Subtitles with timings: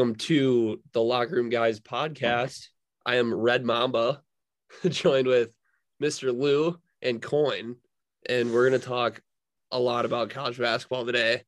[0.00, 2.68] Welcome to the Locker Room Guys podcast.
[3.04, 4.22] I am Red Mamba,
[4.88, 5.50] joined with
[6.02, 6.34] Mr.
[6.34, 7.76] Lou and Coin,
[8.26, 9.20] and we're going to talk
[9.70, 11.42] a lot about college basketball today.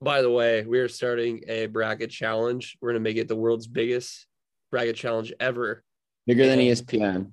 [0.00, 2.78] By the way, we are starting a bracket challenge.
[2.80, 4.26] We're going to make it the world's biggest
[4.72, 5.84] bracket challenge ever.
[6.26, 7.30] Bigger than E ESPN.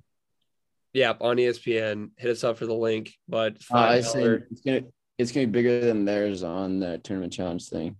[0.92, 2.10] Yep, on ESPN.
[2.18, 4.82] Hit us up for the link, but Uh, I say it's gonna
[5.18, 7.96] it's gonna be bigger than theirs on the tournament challenge thing.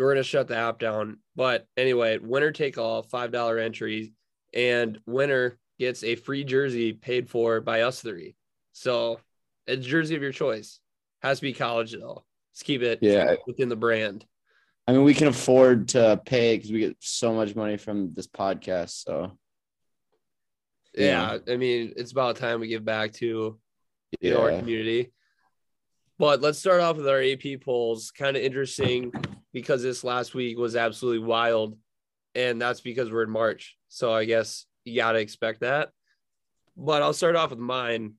[0.00, 1.18] We're gonna shut the app down.
[1.36, 4.10] But anyway, winner take all, five dollar entries,
[4.54, 8.34] and winner gets a free jersey paid for by us three.
[8.72, 9.20] So
[9.66, 10.80] a jersey of your choice.
[11.22, 12.24] Has to be college though.
[12.52, 13.36] Let's keep it Yeah.
[13.46, 14.24] within the brand.
[14.86, 18.26] I mean, we can afford to pay because we get so much money from this
[18.26, 19.04] podcast.
[19.04, 19.38] So
[20.94, 21.38] Yeah.
[21.46, 23.58] I mean, it's about time we give back to
[24.20, 25.12] you know, our community.
[26.18, 28.10] But let's start off with our AP polls.
[28.10, 29.12] Kind of interesting
[29.52, 31.78] because this last week was absolutely wild.
[32.34, 33.76] And that's because we're in March.
[33.88, 35.90] So I guess you got to expect that.
[36.76, 38.14] But I'll start off with mine.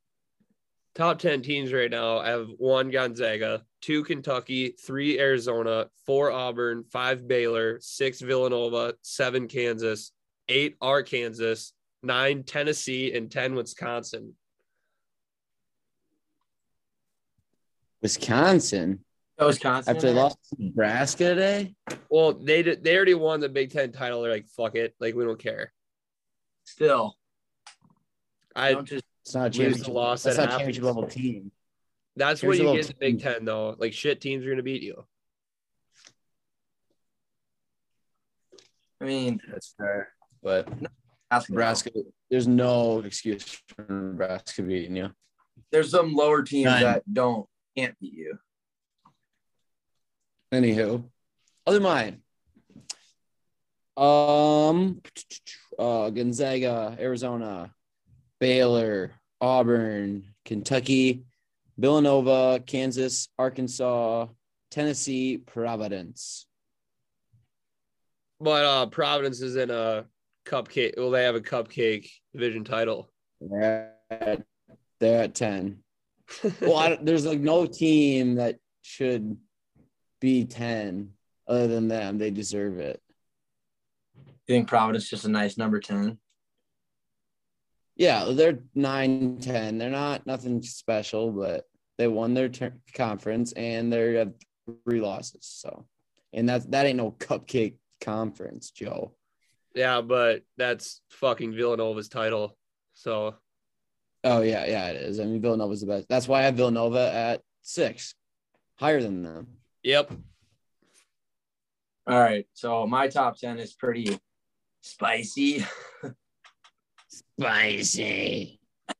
[0.96, 6.84] Top 10 teams right now I have one Gonzaga, two Kentucky, three Arizona, four Auburn,
[6.92, 10.12] five Baylor, six Villanova, seven Kansas,
[10.50, 11.72] eight Arkansas,
[12.04, 14.34] nine Tennessee, and 10 Wisconsin.
[18.02, 19.06] Wisconsin
[19.48, 19.96] Wisconsin.
[19.96, 21.76] after they lost to Nebraska today.
[22.10, 24.22] Well, they did, they already won the Big Ten title.
[24.22, 25.72] They're like, fuck it, like we don't care.
[26.66, 27.16] Still,
[28.56, 29.94] I don't just It's not a Lose the championship.
[29.94, 31.52] loss That's that not a championship level team.
[32.16, 33.22] that's Here's what you get in the Big.
[33.22, 33.76] Ten though.
[33.78, 35.04] Like shit teams are gonna beat you.
[39.02, 40.10] I mean, That's fair,
[40.44, 40.66] but
[41.30, 41.56] basketball.
[41.56, 41.90] Nebraska.
[42.30, 45.12] There's no excuse for Nebraska beating you.
[45.72, 46.82] There's some lower teams None.
[46.84, 48.38] that don't can't beat you.
[50.54, 51.04] Anywho,
[51.68, 52.22] other mine.
[53.96, 55.02] Um,
[55.78, 57.72] uh, Gonzaga, Arizona,
[58.40, 59.12] Baylor,
[59.42, 61.26] Auburn, Kentucky,
[61.78, 64.28] Villanova, Kansas, Arkansas,
[64.72, 66.46] Tennessee, Providence.
[68.42, 70.06] But uh Providence is in a
[70.46, 70.94] cupcake.
[70.98, 73.12] Well, they have a cupcake division title.
[73.42, 74.44] They're at,
[75.00, 75.80] they're at ten.
[76.62, 79.38] Well, I, there's like no team that should
[80.20, 81.12] be ten
[81.48, 82.18] other than them.
[82.18, 83.02] They deserve it.
[84.48, 86.18] You think Providence just a nice number ten?
[87.96, 89.78] Yeah, they're 9 10.
[89.78, 91.66] They're not nothing special, but
[91.98, 94.32] they won their ter- conference and they have
[94.86, 95.40] three losses.
[95.42, 95.86] So,
[96.32, 99.12] and that that ain't no cupcake conference, Joe.
[99.76, 102.58] yeah, but that's fucking Villanova's title.
[102.94, 103.36] So
[104.24, 105.20] Oh yeah, yeah, it is.
[105.20, 106.08] I mean, Villanova's the best.
[106.10, 108.16] That's why I have Villanova at six,
[108.76, 109.48] higher than them.
[109.84, 110.12] Yep.
[112.08, 114.20] All right, so my top ten is pretty
[114.82, 115.66] spicy.
[117.08, 118.60] Spicy.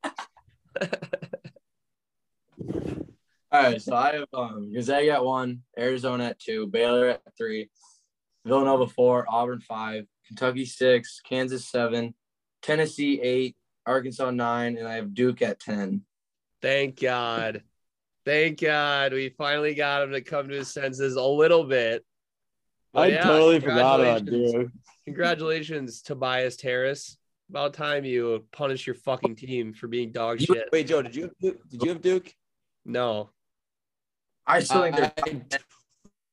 [3.52, 7.68] All right, so I have um, Gonzaga at one, Arizona at two, Baylor at three,
[8.44, 12.14] Villanova four, Auburn five, Kentucky six, Kansas seven,
[12.62, 16.02] Tennessee eight, Arkansas nine, and I have Duke at ten.
[16.62, 17.64] Thank God.
[18.30, 22.04] Thank God we finally got him to come to his senses a little bit.
[22.92, 24.52] But I yeah, totally forgot about congratulations.
[24.52, 24.72] Duke.
[25.04, 27.16] Congratulations, Tobias Terrace.
[27.48, 30.68] About time you punish your fucking team for being dog You- shit.
[30.70, 31.32] wait, Joe, did you?
[31.40, 32.32] Did you have Duke?
[32.84, 33.30] No.
[34.46, 35.40] I still think they're I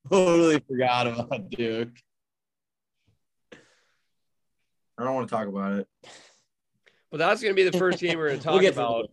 [0.08, 1.98] totally forgot about Duke.
[5.00, 5.88] I don't want to talk about it.
[7.10, 8.82] But that's going to be the first game we're going to talk We'll get to
[8.82, 9.10] about.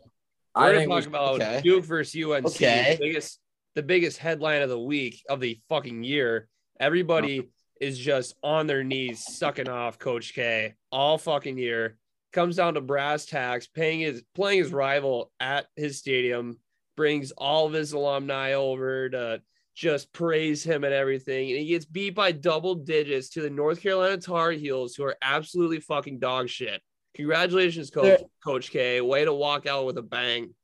[0.55, 1.61] We're I going think to we talk about okay.
[1.63, 2.47] Duke versus UNC.
[2.47, 2.97] Okay.
[2.99, 3.41] The biggest,
[3.75, 6.49] the biggest headline of the week of the fucking year.
[6.79, 7.49] Everybody
[7.81, 11.99] is just on their knees sucking off Coach K all fucking year.
[12.33, 16.59] Comes down to brass tacks, paying his playing his rival at his stadium,
[16.97, 19.43] brings all of his alumni over to
[19.75, 21.51] just praise him and everything.
[21.51, 25.17] And he gets beat by double digits to the North Carolina Tar Heels, who are
[25.23, 26.81] absolutely fucking dog shit.
[27.15, 29.01] Congratulations, Coach They're- Coach K.
[29.01, 30.55] Way to walk out with a bang.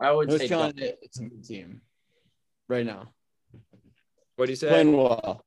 [0.00, 1.82] I would North say Carolina, it's a good team
[2.68, 3.12] right now.
[4.36, 4.68] What do you say?
[4.68, 5.44] Playing well.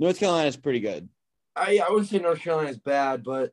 [0.00, 1.08] North Carolina's pretty good.
[1.54, 3.52] I I wouldn't say North Carolina is bad, but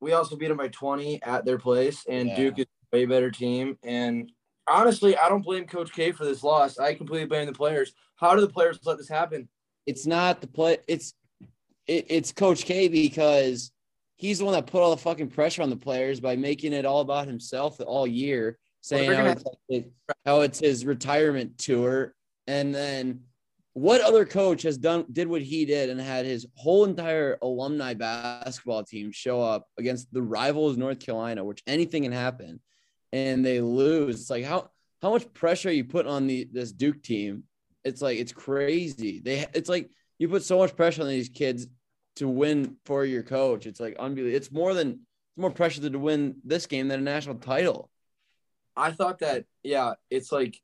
[0.00, 2.36] we also beat them by 20 at their place, and Yeah.
[2.36, 3.78] Duke is a way better team.
[3.82, 4.30] And
[4.68, 6.78] honestly, I don't blame Coach K for this loss.
[6.78, 7.94] I completely blame the players.
[8.16, 9.48] How do the players let this happen?
[9.84, 10.78] it's not the play.
[10.86, 11.14] It's
[11.88, 13.72] it, it's Coach K because
[14.22, 16.84] he's the one that put all the fucking pressure on the players by making it
[16.84, 19.90] all about himself all year, saying how, it's, like-
[20.24, 22.14] how it's his retirement tour,
[22.46, 23.20] and then
[23.74, 27.94] what other coach has done did what he did and had his whole entire alumni
[27.94, 32.60] basketball team show up against the rivals North Carolina, which anything can happen,
[33.12, 34.20] and they lose.
[34.20, 34.70] It's like how
[35.00, 37.44] how much pressure you put on the this Duke team
[37.84, 39.20] it's like it's crazy.
[39.20, 41.66] They it's like you put so much pressure on these kids
[42.16, 43.66] to win for your coach.
[43.66, 44.36] It's like unbelievable.
[44.36, 47.90] It's more than it's more pressure to win this game than a national title.
[48.76, 50.60] I thought that, yeah, it's like,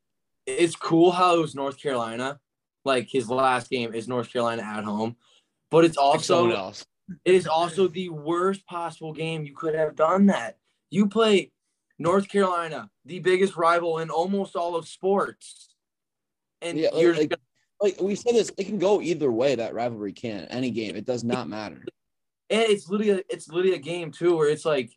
[0.46, 2.38] it's cool how it was North Carolina.
[2.84, 5.16] Like his last game is North Carolina at home,
[5.70, 6.72] but it's also
[7.24, 10.56] it is also the worst possible game you could have done that.
[10.90, 11.52] You play
[11.98, 15.68] North Carolina, the biggest rival in almost all of sports.
[16.62, 17.34] And Yeah, you're like,
[17.80, 19.54] like we said this, it can go either way.
[19.54, 20.96] That rivalry can any game.
[20.96, 21.84] It does not matter.
[22.50, 24.90] and it's literally a, it's literally a game too where it's like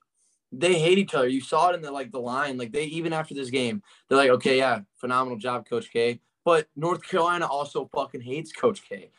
[0.51, 1.27] they hate each other.
[1.27, 2.57] You saw it in the like the line.
[2.57, 6.19] Like they even after this game, they're like, okay, yeah, phenomenal job, Coach K.
[6.43, 9.11] But North Carolina also fucking hates Coach K.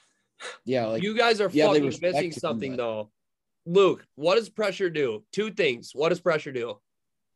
[0.65, 3.11] Yeah, like you guys are yeah, fucking respect missing him, something but- though.
[3.65, 5.23] Luke, what does pressure do?
[5.31, 5.93] Two things.
[5.95, 6.79] What does pressure do?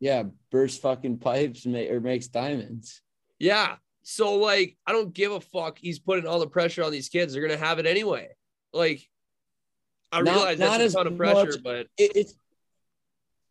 [0.00, 3.00] yeah, burst fucking pipes make, or makes diamonds.
[3.38, 3.76] Yeah.
[4.08, 5.78] So like, I don't give a fuck.
[5.80, 7.32] He's putting all the pressure on these kids.
[7.32, 8.28] They're gonna have it anyway.
[8.72, 9.04] Like,
[10.12, 12.34] I Not- realize not that's a ton of pressure, much- but it, it's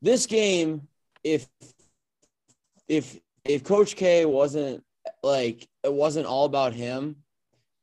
[0.02, 0.88] this game.
[1.25, 1.46] If
[2.88, 4.81] if if Coach K wasn't
[5.22, 7.18] like it wasn't all about him,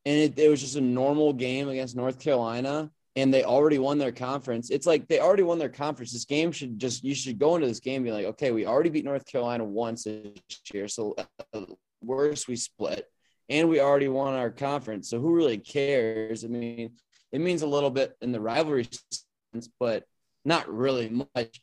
[0.06, 3.98] and it, it was just a normal game against North Carolina, and they already won
[3.98, 4.70] their conference.
[4.70, 6.12] It's like they already won their conference.
[6.14, 8.64] This game should just you should go into this game and be like, okay, we
[8.64, 10.32] already beat North Carolina once this
[10.72, 11.14] year, so
[11.52, 11.66] uh,
[12.04, 13.06] worse we split,
[13.48, 15.08] and we already won our conference.
[15.10, 16.44] So who really cares?
[16.44, 16.92] I mean,
[17.32, 20.04] it means a little bit in the rivalry sense, but
[20.44, 21.60] not really much.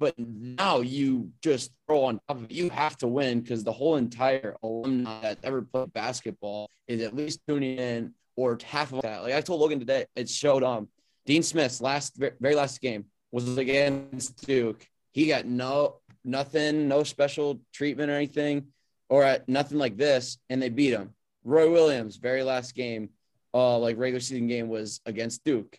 [0.00, 2.50] But now you just throw on top of it.
[2.50, 7.14] You have to win because the whole entire alumni that ever played basketball is at
[7.14, 9.22] least tuning in or half of that.
[9.22, 10.88] Like I told Logan today, it showed um
[11.26, 14.86] Dean Smith's last very last game was against Duke.
[15.12, 18.68] He got no nothing, no special treatment or anything,
[19.08, 21.14] or at nothing like this, and they beat him.
[21.44, 23.10] Roy Williams, very last game,
[23.52, 25.78] uh, like regular season game was against Duke.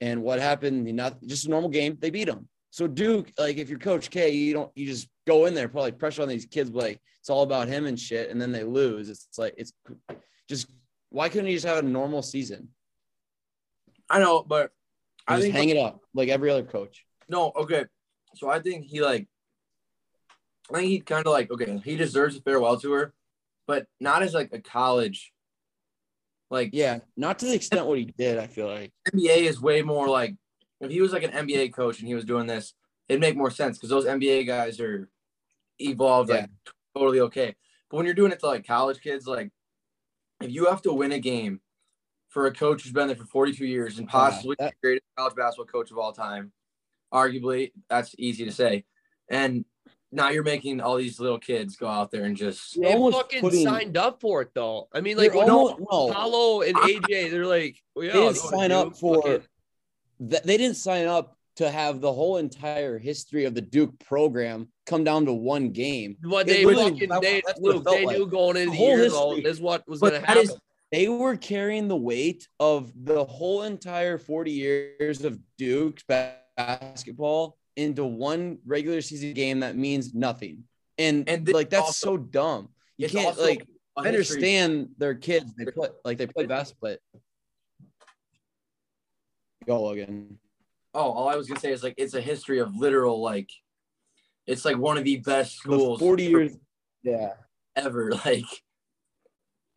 [0.00, 0.86] And what happened?
[0.86, 2.48] He not just a normal game, they beat him.
[2.70, 5.92] So Duke, like if you're Coach K, you don't you just go in there, probably
[5.92, 9.08] pressure on these kids, like it's all about him and shit, and then they lose.
[9.08, 9.72] It's like it's
[10.48, 10.68] just
[11.10, 12.68] why couldn't he just have a normal season?
[14.08, 14.70] I know, but
[15.26, 17.04] I just think hang it up like every other coach.
[17.28, 17.84] no, okay.
[18.36, 19.28] So I think he like
[20.70, 23.12] I think he kind of like okay, he deserves a farewell tour,
[23.66, 25.32] but not as like a college.
[26.50, 28.38] Like Yeah, not to the extent what he did.
[28.38, 30.34] I feel like NBA is way more like
[30.80, 32.74] if he was like an NBA coach and he was doing this,
[33.08, 35.08] it'd make more sense because those NBA guys are
[35.78, 36.50] evolved like
[36.96, 37.54] totally okay.
[37.90, 39.50] But when you're doing it to like college kids, like
[40.40, 41.60] if you have to win a game
[42.28, 45.34] for a coach who's been there for 42 years and possibly that- the greatest college
[45.34, 46.52] basketball coach of all time,
[47.12, 48.84] arguably that's easy to say.
[49.28, 49.64] And
[50.12, 53.64] now you're making all these little kids go out there and just they fucking putting-
[53.64, 54.88] signed up for it though.
[54.92, 55.74] I mean, like They're when no.
[55.88, 59.42] Paolo and AJ, they're like, well, yeah, they didn't sign up for fucking-
[60.20, 60.44] that.
[60.46, 65.04] They didn't sign up to have the whole entire history of the Duke program come
[65.04, 66.16] down to one game.
[66.22, 68.16] But they literally fucking they that's what Luke, felt they like.
[68.18, 69.40] knew going into The the, year history.
[69.42, 70.62] this is what was gonna that is- happen.
[70.92, 76.02] They were carrying the weight of the whole entire 40 years of Duke's
[76.56, 80.64] basketball into one regular season game that means nothing.
[80.98, 82.68] And, And like that's also- so dumb.
[82.96, 85.52] You can't like I understand their kids.
[85.56, 86.96] They play like they play basketball.
[89.66, 90.38] Go Logan.
[90.94, 93.48] Oh, all I was gonna say is like it's a history of literal like
[94.46, 96.56] it's like one of the best The schools 40 years.
[97.02, 97.32] Yeah.
[97.76, 98.10] ever.
[98.24, 98.44] Like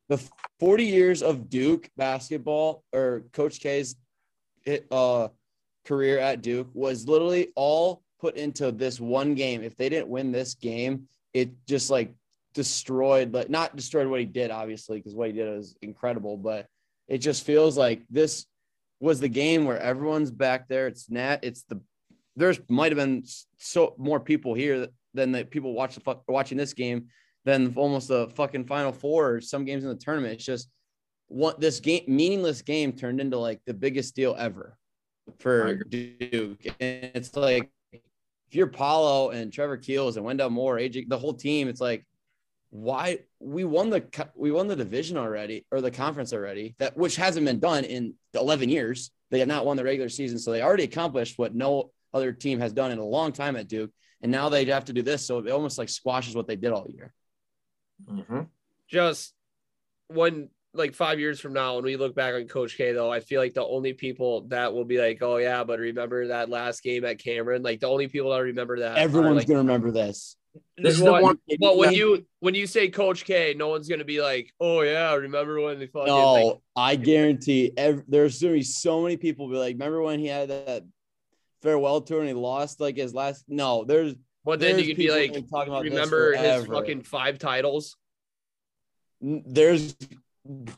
[0.09, 3.95] the 40 years of Duke basketball or Coach K's
[4.91, 5.29] uh,
[5.85, 9.63] career at Duke was literally all put into this one game.
[9.63, 12.13] If they didn't win this game, it just like
[12.53, 16.37] destroyed, but not destroyed what he did, obviously, because what he did was incredible.
[16.37, 16.67] But
[17.07, 18.45] it just feels like this
[18.99, 20.87] was the game where everyone's back there.
[20.87, 21.39] It's Nat.
[21.43, 21.81] It's the
[22.35, 23.23] there's might have been
[23.57, 27.07] so more people here than the people watch the watching this game
[27.45, 30.35] than almost the fucking final four or some games in the tournament.
[30.35, 30.69] It's just
[31.27, 34.77] what this game meaningless game turned into like the biggest deal ever
[35.39, 35.75] for.
[35.75, 36.65] Duke.
[36.79, 37.71] And it's like
[38.53, 42.05] if you're Paolo and Trevor Keels and Wendell Moore, AJ, the whole team, it's like,
[42.73, 44.03] why we won the
[44.35, 48.15] we won the division already or the conference already that which hasn't been done in
[48.33, 49.11] 11 years.
[49.29, 52.59] They have not won the regular season, so they already accomplished what no other team
[52.59, 55.23] has done in a long time at Duke, and now they have to do this.
[55.23, 57.13] So it almost like squashes what they did all year.
[58.09, 58.41] Mm-hmm.
[58.87, 59.33] just
[60.07, 63.19] when like five years from now, when we look back on Coach K, though, I
[63.19, 66.81] feel like the only people that will be like, "Oh yeah, but remember that last
[66.83, 68.97] game at Cameron?" Like the only people that remember that.
[68.97, 70.35] Everyone's like, gonna remember this.
[70.77, 73.87] This is the What- one- But when you when you say Coach K, no one's
[73.87, 78.41] gonna be like, "Oh yeah, remember when they fucking." No, like, I guarantee ev- there's
[78.41, 80.83] gonna be so many people be like, remember when he had that
[81.61, 83.45] farewell tour and he lost like his last?
[83.47, 87.37] No, there's but then there's you could be like, talking about remember his fucking five
[87.39, 87.95] titles.
[89.21, 89.95] There's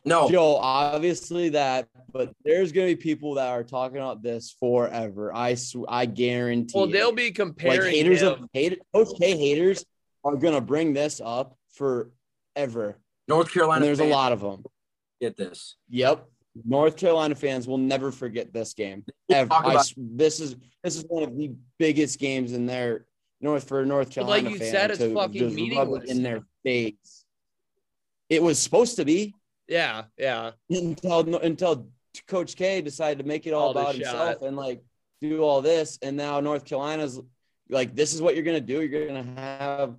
[0.06, 5.34] No, Joe, obviously that, but there's gonna be people that are talking about this forever.
[5.36, 6.78] I sw- I guarantee.
[6.78, 8.44] Well, they'll be like comparing haters him.
[8.44, 9.84] of hate, Coach K haters
[10.24, 13.00] are gonna bring this up forever.
[13.28, 13.86] North And Carolina.
[13.86, 14.64] there's a lot of them.
[15.20, 15.76] Get this.
[15.90, 16.28] Yep.
[16.64, 19.04] North Carolina fans will never forget this game.
[19.32, 19.52] Ever.
[19.52, 23.08] I this is this is one of the biggest games in their
[23.42, 26.10] North for North But like you said, it's fucking rub it meaningless.
[26.12, 27.26] in their face.
[28.30, 29.34] It was supposed to be
[29.68, 30.52] Yeah, yeah.
[30.70, 31.88] until until
[32.28, 33.96] Coach K decided to make it all about shot.
[33.96, 34.84] himself and like
[35.22, 37.20] do all this, and now North Carolina's
[37.70, 38.82] like, this is what you're gonna do.
[38.82, 39.96] You're gonna have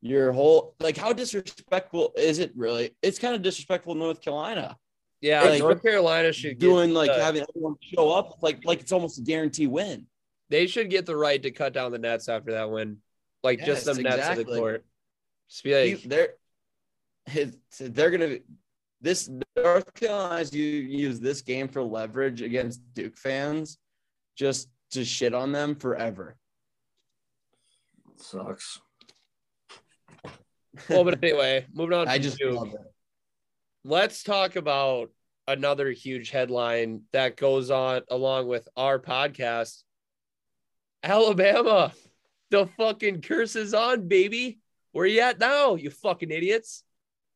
[0.00, 2.94] your whole like, how disrespectful is it really?
[3.02, 4.76] It's kind of disrespectful North Carolina
[5.20, 8.92] Yeah, Like, North Carolina should doing like the- having everyone show up like like it's
[8.92, 10.06] almost a guarantee win.
[10.50, 12.98] they should get the right to cut down the nets after that win,
[13.42, 14.58] like just Yes, some nets of the exactly.
[14.58, 14.84] court.
[15.50, 16.34] Just be like, they're
[17.80, 18.38] they're gonna
[19.00, 23.78] this North Carolina's you use this game for leverage against Duke fans,
[24.36, 26.36] just to shit on them forever.
[28.16, 28.80] Sucks.
[30.88, 32.08] well, but anyway, moving on.
[32.08, 32.54] I just Duke.
[32.54, 32.80] love it.
[33.84, 35.10] let's talk about
[35.46, 39.82] another huge headline that goes on along with our podcast.
[41.02, 41.92] Alabama,
[42.50, 44.58] the fucking curse is on, baby.
[44.92, 46.82] Where you at now, you fucking idiots?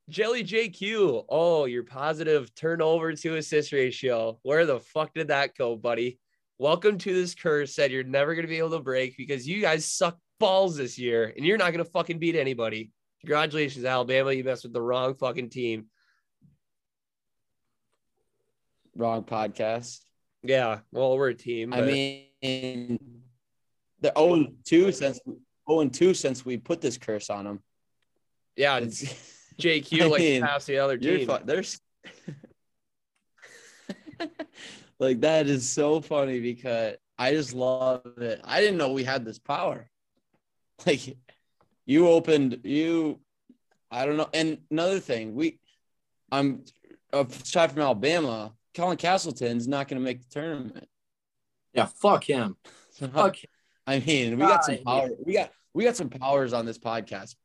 [0.09, 1.25] Jelly JQ.
[1.29, 4.39] Oh, your positive turnover to assist ratio.
[4.43, 6.19] Where the fuck did that go, buddy?
[6.59, 9.61] Welcome to this curse that you're never going to be able to break because you
[9.61, 12.91] guys suck balls this year and you're not going to fucking beat anybody.
[13.21, 14.33] Congratulations, Alabama.
[14.33, 15.87] You messed with the wrong fucking team.
[18.97, 20.01] Wrong podcast.
[20.43, 21.73] Yeah, well, we're a team.
[21.73, 22.99] I but- mean,
[24.01, 25.21] the 0 2 since
[25.71, 27.63] 0 2 since we put this curse on them.
[28.57, 29.03] yeah, It's,
[29.59, 31.27] JQ I like mean, past the other you're team.
[31.27, 31.81] fu- there's
[34.99, 38.41] like that is so funny because I just love it.
[38.45, 39.89] I didn't know we had this power.
[40.87, 41.17] Like
[41.87, 43.21] you opened you,
[43.89, 44.29] I don't know.
[44.35, 45.61] And another thing, we,
[46.33, 46.65] I'm
[47.13, 48.53] a shot from Alabama.
[48.75, 50.89] Colin Castleton's not going to make the tournament.
[51.73, 52.57] Yeah, fuck him.
[52.99, 53.51] Fuck him.
[53.87, 55.11] I mean, we got some power.
[55.25, 57.37] We got we got some powers on this podcast.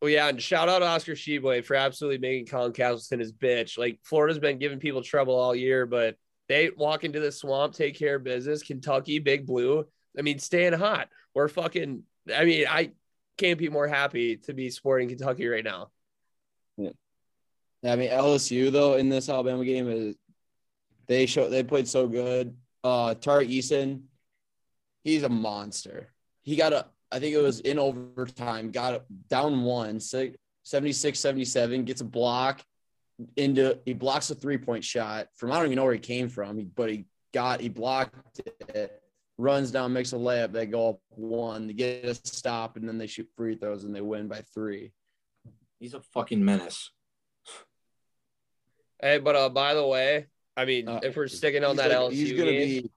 [0.00, 3.78] Well, yeah, and shout out Oscar Tshiebwe for absolutely making Colin Castleton his bitch.
[3.78, 6.16] Like Florida's been giving people trouble all year, but
[6.48, 8.62] they walk into the swamp, take care of business.
[8.62, 9.86] Kentucky, Big Blue.
[10.18, 11.08] I mean, staying hot.
[11.34, 12.02] We're fucking.
[12.34, 12.92] I mean, I
[13.36, 15.90] can't be more happy to be supporting Kentucky right now.
[16.76, 16.90] Yeah.
[17.84, 20.16] I mean, LSU though in this Alabama game is
[21.06, 22.56] they show they played so good.
[22.82, 24.02] Uh Tari Eason,
[25.02, 26.12] he's a monster.
[26.42, 31.84] He got a I think it was in overtime, got down one, six, 76 77,
[31.84, 32.60] gets a block
[33.36, 36.72] into he blocks a three-point shot from I don't even know where he came from,
[36.74, 38.40] but he got he blocked
[38.74, 39.00] it,
[39.38, 42.98] runs down, makes a layup, they go up one, they get a stop, and then
[42.98, 44.90] they shoot free throws and they win by three.
[45.78, 46.90] He's a fucking menace.
[49.00, 51.96] Hey, but uh, by the way, I mean, Uh, if we're sticking on that like-
[51.96, 52.90] LSU he's gonna game, be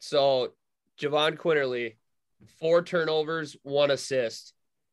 [0.00, 0.52] So
[1.00, 1.96] Jahvon Quinerly,
[2.58, 4.52] four turnovers, one assist.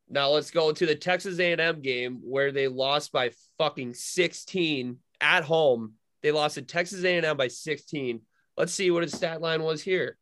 [0.10, 5.44] Now let's go to the Texas A&M game where they lost by fucking 16 at
[5.44, 5.94] home.
[6.24, 8.22] They lost to Texas A&M by 16.
[8.56, 10.18] Let's see what his stat line was here.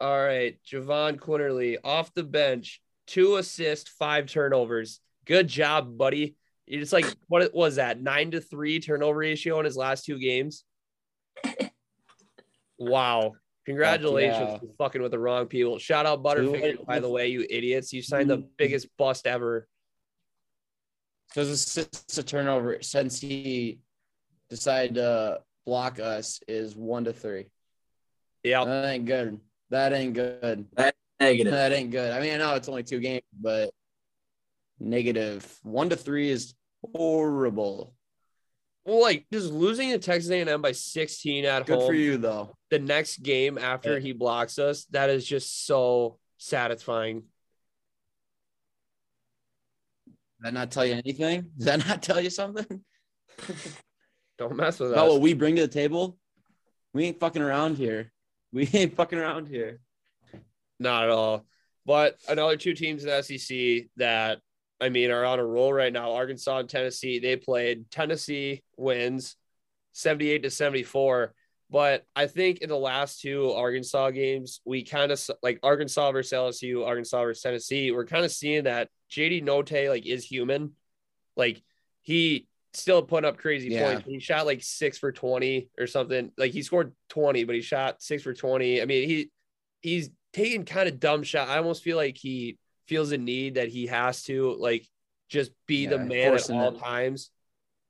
[0.00, 5.00] All right, Jahvon Quinerly off the bench, two assists, five turnovers.
[5.24, 6.36] Good job, buddy.
[6.66, 8.02] It's like what was that?
[8.02, 10.64] Nine to three turnover ratio in his last two games.
[12.78, 13.32] Wow.
[13.66, 14.58] Congratulations yeah.
[14.58, 15.78] for fucking with the wrong people.
[15.78, 17.92] Shout out Butterfingers, by the way, you idiots.
[17.92, 18.46] You signed the mm-hmm.
[18.56, 19.66] biggest bust ever.
[21.28, 23.80] because it's a turnover since he
[24.48, 27.46] decided to block us is one to three.
[28.44, 28.64] Yeah.
[28.64, 29.40] That ain't good.
[29.70, 30.66] That ain't good.
[31.18, 31.52] Negative.
[31.52, 32.12] That ain't good.
[32.12, 33.70] I mean, I know it's only two games, but
[34.78, 36.54] negative one to three is
[36.94, 37.95] horrible.
[38.86, 41.86] Well, like just losing to Texas A&M by 16 at Good home.
[41.88, 42.54] for you though.
[42.70, 43.98] The next game after Yeah.
[43.98, 47.24] he blocks us, that is just so satisfying.
[50.06, 50.14] Does
[50.44, 51.50] that not tell you anything?
[51.56, 52.66] Does that not tell you something
[54.38, 55.12] Don't mess with about us.
[55.14, 56.16] what we bring to the table?
[56.92, 58.12] We ain't fucking around here.
[58.52, 59.80] We ain't fucking around here.
[60.78, 61.44] Not at all.
[61.86, 64.40] But another two teams in the SEC that
[64.80, 66.12] I mean are on a roll right now.
[66.12, 67.18] Arkansas and Tennessee.
[67.18, 67.90] They played.
[67.90, 69.36] Tennessee wins
[69.92, 71.34] 78 to 74.
[71.68, 76.32] But I think in the last two Arkansas games, we kind of like Arkansas versus
[76.32, 77.90] LSU, Arkansas versus Tennessee.
[77.90, 80.72] We're kind of seeing that JD Notae like is human.
[81.36, 81.62] Like
[82.02, 83.82] he still putting up crazy Yeah.
[83.82, 84.06] points.
[84.06, 86.30] He shot like six for 20 or something.
[86.36, 88.80] Like he scored 20, but he shot six for 20.
[88.80, 89.30] I mean, he
[89.80, 91.48] he's taking kind of dumb shot.
[91.48, 94.86] I almost feel like he feels a need that he has to like
[95.28, 96.80] just be the Yeah, man at all it.
[96.80, 97.30] times.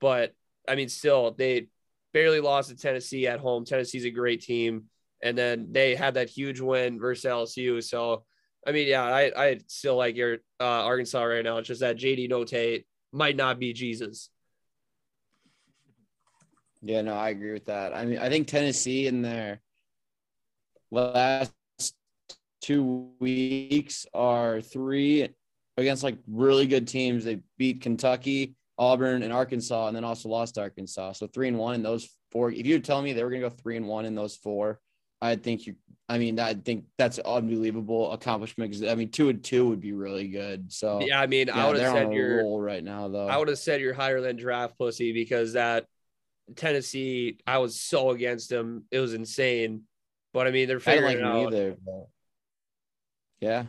[0.01, 0.33] But
[0.69, 1.69] I mean, still, they
[2.13, 3.65] barely lost to Tennessee at home.
[3.65, 4.85] Tennessee's a great team,
[5.23, 7.83] and then they had that huge win versus LSU.
[7.83, 8.25] So,
[8.67, 11.59] I mean, yeah, I I still like your uh, Arkansas right now.
[11.59, 14.31] It's just that JD Notae might not be Jesus.
[16.83, 17.95] Yeah, no, I agree with that.
[17.95, 19.61] I mean, I think Tennessee in their
[20.91, 21.53] last
[22.67, 25.29] two weeks are three
[25.77, 27.25] against like really good teams.
[27.25, 31.13] They beat Kentucky, Auburn, and Arkansas, and then also lost to Arkansas.
[31.13, 32.51] So three and one in those four.
[32.51, 34.81] If you tell me they were gonna go three and one in those four,
[35.23, 35.77] I think you.
[36.09, 38.73] I mean, I think that's an unbelievable accomplishment.
[38.73, 40.73] 'cause, I mean, two and two would be really good.
[40.73, 43.27] So Yeah, I mean, I would have said a you're right now, though.
[43.29, 45.87] I would have said you're higher than draft pussy because that
[46.55, 48.85] Tennessee, I was so against them.
[48.91, 49.83] It was insane.
[50.33, 51.53] But I mean, they're I didn't like out.
[51.55, 51.77] either.
[51.85, 52.07] But
[53.41, 53.65] yeah,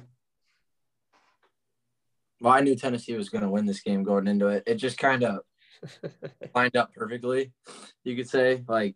[2.42, 4.64] Well, I knew Tennessee was going to win this game going into it.
[4.68, 5.40] It just kind of
[6.56, 7.52] lined up perfectly,
[8.04, 8.64] you could say.
[8.68, 8.96] Like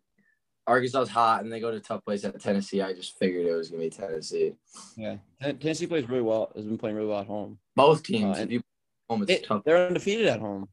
[0.68, 2.82] Arkansas's hot, and they go to a tough place at Tennessee.
[2.82, 4.54] I just figured it was going to be Tennessee.
[4.96, 5.18] yeah.
[5.42, 6.52] Tennessee plays really well.
[6.56, 7.58] Has been playing really well at home.
[7.76, 8.46] Both teams, Uh,
[9.10, 9.64] home, it's It- tough.
[9.66, 10.70] they're undefeated at home.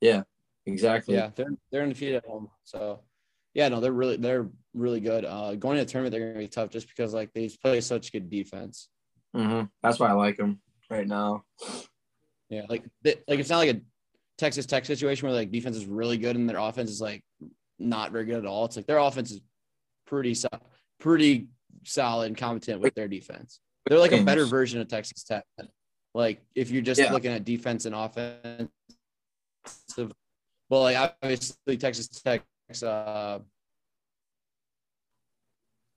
[0.00, 0.22] Yeah,
[0.66, 1.14] exactly.
[1.14, 2.50] Yeah, they're they're undefeated at home.
[2.64, 3.00] So
[3.54, 5.24] yeah, no, they're really they're really good.
[5.24, 8.12] Uh, going to the tournament, they're gonna be tough just because like they play such
[8.12, 8.88] good defense.
[9.34, 10.60] Hmm That's why I like them
[10.90, 11.44] right now.
[12.50, 13.80] Yeah, like like it's not like a
[14.38, 17.22] Texas Tech situation where like defense is really good and their offense is like
[17.78, 18.64] not very good at all.
[18.64, 19.40] It's like their offense is
[20.06, 20.48] pretty so,
[20.98, 21.48] pretty
[21.84, 23.60] solid and competent with their defense.
[23.86, 25.44] They're like a better version of Texas Tech.
[26.14, 27.12] Like if you're just Yeah.
[27.12, 28.70] looking at defense and offense,
[30.70, 33.40] well, like obviously Texas Tech's uh,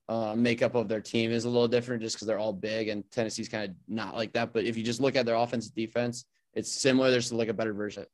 [0.09, 3.09] uh, makeup of their team is a little different just because they're all big and
[3.11, 4.53] Tennessee's kind of not like that.
[4.53, 7.11] But if you just look at their offense and defense, it's similar.
[7.11, 8.05] There's like a better version.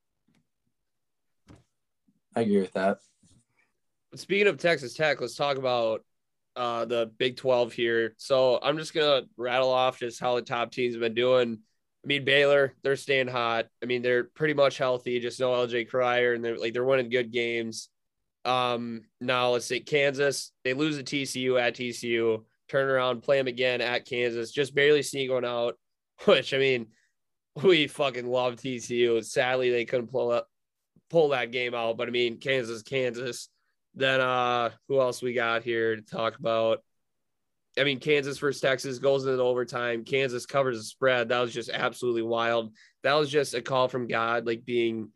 [2.36, 3.00] I agree with that.
[4.16, 6.04] Speaking of Texas Tech, let's talk about
[6.56, 8.14] uh, the Big 12 here.
[8.18, 11.60] So I'm just going to rattle off just how the top teams have been doing.
[12.04, 13.68] I mean, Baylor, they're staying hot.
[13.82, 17.10] I mean, they're pretty much healthy, just no LJ Cryer, and they're like they're winning
[17.10, 17.90] good games.
[18.48, 23.48] Um, now let's say Kansas, they lose to TCU at TCU, turn around, play them
[23.48, 25.76] again at Kansas, just barely sneak one out,
[26.26, 26.88] which I mean,
[27.62, 29.24] we fucking love TCU.
[29.24, 30.48] Sadly, they couldn't pull up
[31.10, 33.50] pull that game out, but I mean, Kansas, Kansas.
[33.96, 36.84] Then uh who else we got here to talk about?
[37.78, 40.04] I mean, Kansas versus Texas goes into overtime.
[40.04, 41.30] Kansas covers the spread.
[41.30, 42.74] That was just absolutely wild.
[43.04, 45.10] That was just a call from God, like being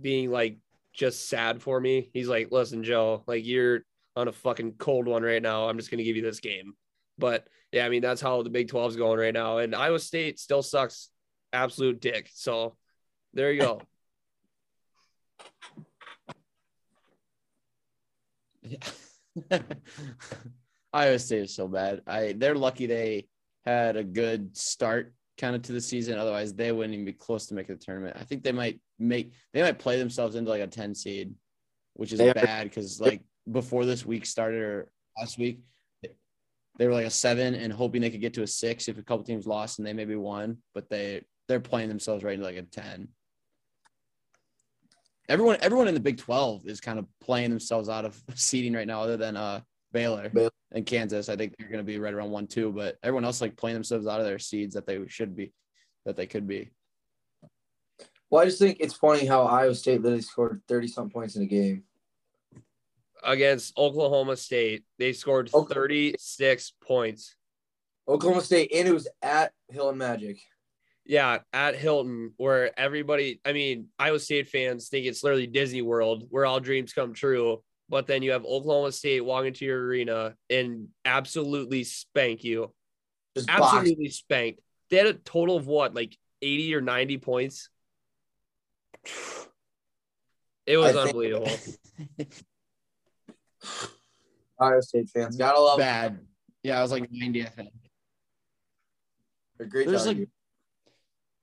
[0.00, 0.58] being like
[0.92, 2.10] just sad for me.
[2.12, 3.82] He's like, listen, Joe, like you're
[4.16, 5.68] on a fucking cold one right now.
[5.68, 6.74] I'm just gonna give you this game.
[7.18, 9.58] But yeah, I mean, that's how the Big 12 is going right now.
[9.58, 11.08] And Iowa State still sucks
[11.52, 12.30] absolute dick.
[12.34, 12.76] So
[13.32, 13.80] there you go.
[18.62, 18.78] Yeah.
[20.92, 22.02] Iowa State is so bad.
[22.06, 23.28] I they're lucky they
[23.64, 26.18] had a good start kind of to the season.
[26.18, 28.16] Otherwise, they wouldn't even be close to making the tournament.
[28.18, 31.34] I think they might make they might play themselves into like a 10 seed,
[31.94, 35.60] which is They bad because like before this week started or last week,
[36.78, 39.02] they were like a seven and hoping they could get to a six if a
[39.02, 42.56] couple teams lost and they maybe won, but they they're playing themselves right into like
[42.56, 43.08] a 10.
[45.28, 48.86] Everyone, everyone in the Big 12 is kind of playing themselves out of seeding right
[48.86, 49.60] now, other than uh
[49.92, 50.50] Baylor, Baylor.
[50.72, 51.28] and Kansas.
[51.28, 53.74] I think they're going to be right around one, two, but everyone else like playing
[53.74, 55.52] themselves out of their seeds that they should be,
[56.06, 56.70] that they could be.
[58.30, 61.42] Well, I just think it's funny how Iowa State literally scored 30 something points in
[61.42, 61.84] a game.
[63.22, 64.84] against Oklahoma State.
[64.98, 67.36] They scored 36 points.
[68.08, 70.38] Oklahoma State, and it was at Hilton Magic.
[71.04, 76.26] Yeah, at Hilton, where everybody, I mean, Iowa State fans think it's literally Disney World
[76.30, 77.62] where all dreams come true.
[77.92, 82.72] But then you have Oklahoma State walk into your arena and absolutely spank you.
[83.36, 83.74] Just box.
[83.76, 84.60] Absolutely spanked.
[84.88, 87.68] They had a total of what, like 80 or 90 points?
[90.66, 91.50] It was I think- unbelievable.
[94.58, 95.36] Iowa State fans.
[95.36, 95.86] Gotta love them.
[95.86, 96.18] Bad.
[96.62, 97.74] Yeah, I was like 90, I think.
[99.58, 99.86] They're great.
[99.86, 100.26] There's like, argue.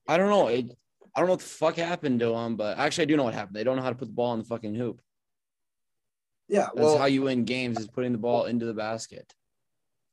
[0.07, 0.47] I don't know.
[0.47, 0.75] It,
[1.15, 3.35] I don't know what the fuck happened to them, but actually, I do know what
[3.35, 3.55] happened.
[3.55, 4.99] They don't know how to put the ball in the fucking hoop.
[6.49, 6.67] Yeah.
[6.73, 9.33] That's Well, how you win games is putting the ball into the basket.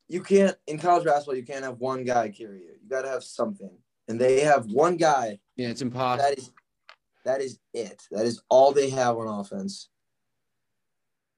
[0.07, 1.35] you can't in college basketball.
[1.35, 2.71] You can't have one guy carry you.
[2.81, 3.71] You got to have something,
[4.07, 5.39] and they have one guy.
[5.57, 6.29] Yeah, it's impossible.
[6.29, 6.51] That is,
[7.25, 8.01] that is it.
[8.11, 9.89] That is all they have on offense.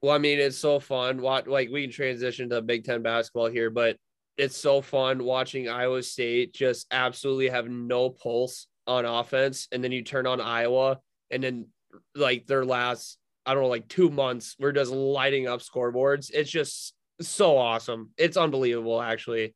[0.02, 1.22] Well, I mean, it's so fun.
[1.22, 3.98] What like we can transition to Big Ten basketball here, but
[4.38, 9.92] it's so fun watching Iowa State just absolutely have no pulse on offense, and then
[9.92, 11.00] you turn on Iowa,
[11.32, 11.68] and then
[12.16, 13.18] like their last,
[13.50, 16.30] I don't know, like two months, we're just lighting up scoreboards.
[16.32, 18.12] It's just so awesome.
[18.16, 19.56] It's unbelievable, actually.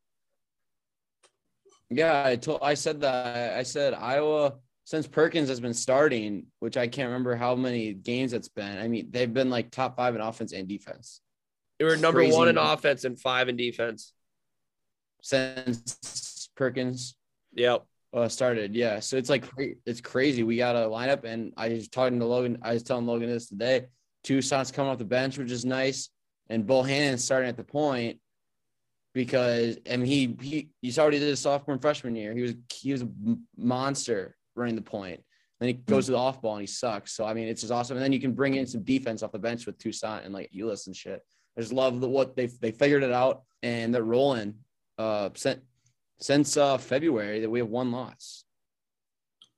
[1.92, 6.76] Yeah, I told I said that I said Iowa since Perkins has been starting, which
[6.76, 8.80] I can't remember how many games it's been.
[8.80, 11.22] I mean, they've been like top five in offense and defense
[11.78, 12.36] They were number Crazy.
[12.36, 14.12] one in offense and five in defense.
[15.22, 17.16] since Perkins
[17.54, 17.86] Yep.
[18.14, 18.76] Uh, started.
[18.76, 19.44] Yeah, so it's like
[19.86, 20.44] it's crazy.
[20.44, 22.60] We got a lineup, and I was talking to Logan.
[22.62, 23.88] I was telling Logan this today.
[24.24, 26.10] Toussaint's coming off the bench, which is nice,
[26.50, 28.20] and Bohannon's starting at the point
[29.14, 32.34] because I mean he he he's already did his sophomore and freshman year.
[32.34, 33.10] He was he was a
[33.58, 35.22] monster running the point.
[35.60, 37.14] Then he goes to the off ball and he sucks.
[37.14, 37.98] So I mean, it's just awesome.
[37.98, 40.52] And then you can bring in some defense off the bench with Tucson and like
[40.52, 41.22] Ulis and shit.
[41.58, 44.56] I just love the, what they they figured it out and they're rolling.
[44.98, 45.60] Uh, since
[46.24, 48.46] since uh February that we have one loss.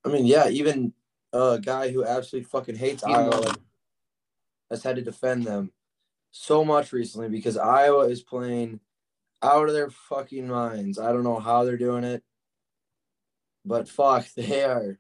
[0.04, 0.94] I mean, yeah, even
[1.32, 3.56] a guy who absolutely fucking hates Iowa
[4.72, 5.72] has had to defend them
[6.32, 8.80] so much recently because Iowa is playing
[9.44, 10.98] out of their fucking minds.
[10.98, 12.24] I don't know how they're doing it,
[13.64, 14.98] but fuck, they are.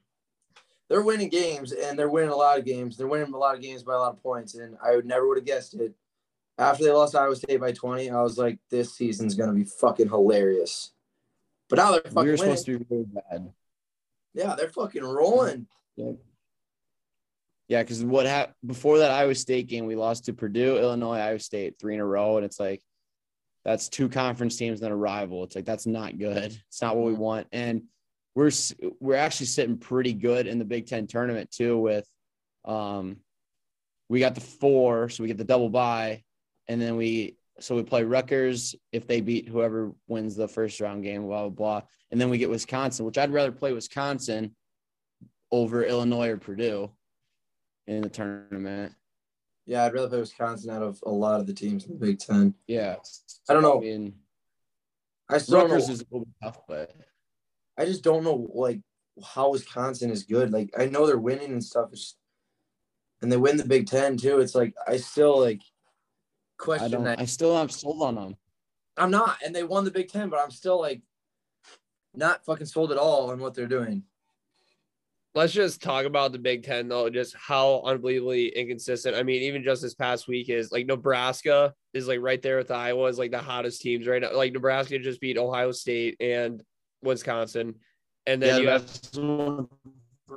[0.88, 2.95] They're winning games and they're winning a lot of games.
[2.95, 5.28] They're winning a lot of games by a lot of points, and I would never
[5.28, 5.95] would have guessed it.
[6.60, 10.10] After they lost Iowa State by 20, I was like, this season's gonna be fucking
[10.10, 10.91] hilarious.
[11.69, 12.38] But now they're We fucking were winning.
[12.38, 13.51] supposed to be really bad.
[14.34, 15.67] Yeah, they're fucking rolling.
[17.67, 21.39] Yeah, because what happened before that Iowa State game, we lost to Purdue, Illinois, Iowa
[21.39, 22.82] State, three in a row, and it's like
[23.63, 25.43] that's two conference teams and a rival.
[25.43, 26.56] It's like that's not good.
[26.67, 27.84] It's not what we want, and
[28.36, 28.51] we're
[28.99, 31.78] we're actually sitting pretty good in the Big Ten tournament too.
[31.80, 32.08] With
[32.65, 33.17] um,
[34.10, 36.23] we got the four, so we get the double bye,
[36.67, 41.04] and then we so we play Rutgers if they beat whoever wins the first round
[41.04, 44.56] game, blah blah blah, and then we get Wisconsin, which I'd rather play Wisconsin
[45.52, 46.91] over Illinois or Purdue
[47.88, 48.94] in the tournament.
[49.65, 52.20] Yeah, I'd rather play Wisconsin out of a lot of the teams in the Big
[52.20, 52.54] Ten.
[52.68, 52.96] Yeah.
[53.50, 53.78] I don't know.
[53.78, 54.13] I mean,
[55.30, 56.04] I still Rutgers know, is
[56.44, 56.91] tough, but
[57.78, 58.82] I just don't know like
[59.24, 60.52] how Wisconsin is good.
[60.52, 61.89] Like I know they're winning and stuff,
[63.22, 64.39] and they win the Big Ten too.
[64.39, 65.62] It's like I still like
[66.60, 67.04] I question don't.
[67.06, 67.20] that.
[67.20, 68.38] I still am sold on them.
[68.98, 71.02] I'm not, and they won the Big Ten, but I'm still like
[72.13, 74.04] not fucking sold at all on what they're doing.
[75.34, 79.18] Let's just talk about the Big Ten though, just how unbelievably inconsistent.
[79.18, 82.72] I mean, even just this past week is like Nebraska is like right there with
[82.72, 84.34] Iowa is like the hottest teams right now.
[84.34, 86.63] Like Nebraska just beat Ohio State and
[87.04, 87.76] Wisconsin,
[88.26, 89.68] and then yeah, you have that's one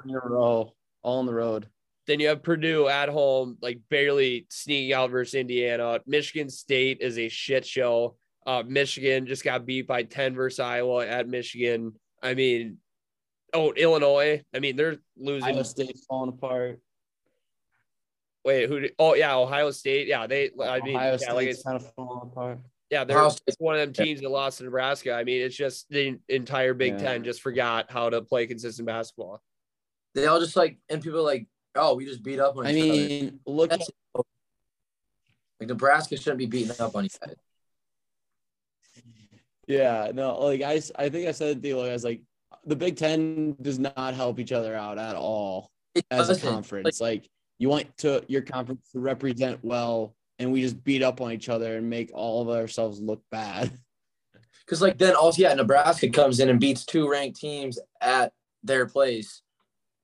[0.05, 1.69] in a row, all on the road.
[2.09, 6.01] Then you have Purdue at home, like barely sneaking out versus Indiana.
[6.07, 8.17] Michigan State is a shit show.
[8.47, 11.93] Uh, Michigan just got beat by 10 versus Iowa at Michigan.
[12.23, 12.79] I mean,
[13.53, 14.43] oh, Illinois.
[14.55, 15.55] I mean, they're losing.
[15.55, 16.81] Iowa State's falling apart.
[18.43, 18.81] Wait, who?
[18.81, 20.09] Did, oh, yeah, Ohio State.
[20.09, 20.51] Yeah, they.
[20.65, 22.59] I mean, Ohio yeah, like it's, kind of falling apart.
[22.91, 25.13] yeah, they're Ohio one of them teams that lost to Nebraska.
[25.13, 27.01] I mean, it's just the entire Big Yeah.
[27.01, 29.43] Ten just forgot how to play consistent basketball.
[30.15, 31.47] They all just like, and people are like,
[31.79, 32.93] oh, we just beat up on I each other.
[32.93, 33.81] mean, look at
[35.61, 37.35] like Nebraska shouldn't be beating up on each other.
[39.67, 42.23] Yeah, no, like I, I think I said the like, I was like,
[42.65, 46.49] the Big Ten does not help each other out at all It as a doesn't.
[46.49, 47.01] conference.
[47.01, 51.33] Like, you want to your conference to represent well, and we just beat up on
[51.33, 53.71] each other and make all of ourselves look bad.
[54.65, 58.85] Because like then also yeah, Nebraska comes in and beats two ranked teams at their
[58.85, 59.41] place.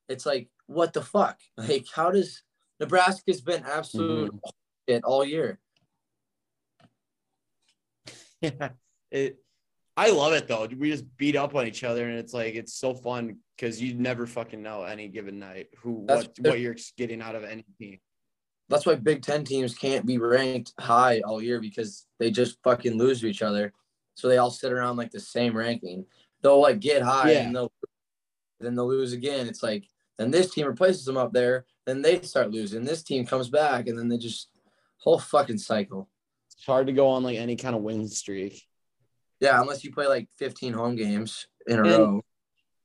[0.09, 1.39] It's like what the fuck?
[1.57, 2.43] Like how does
[2.81, 4.93] Nebraska's been absolute Mm-hmm.
[4.93, 5.59] shit all year?
[8.41, 8.71] Yeah,
[9.11, 9.39] it.
[9.97, 10.67] I love it though.
[10.77, 13.95] We just beat up on each other, and it's like it's so fun because you
[13.95, 17.65] never fucking know any given night who That's- what what you're getting out of any
[17.79, 18.01] team.
[18.69, 22.99] That's why Big Ten teams can't be ranked high all year because they just fucking
[22.99, 23.73] lose to each other.
[24.15, 26.07] So they all sit around like the same ranking.
[26.43, 27.41] They'll like get high Yeah.
[27.47, 27.73] and they'll
[28.61, 29.47] then they'll lose again.
[29.47, 29.85] It's like
[30.19, 32.85] then this team replaces them up there, then they start losing.
[32.85, 34.49] This team comes back, and then they just
[34.99, 36.09] whole fucking cycle.
[36.53, 38.63] It's hard to go on like any kind of win streak.
[39.41, 42.25] Yeah, unless you play like 15 home games in a And- row.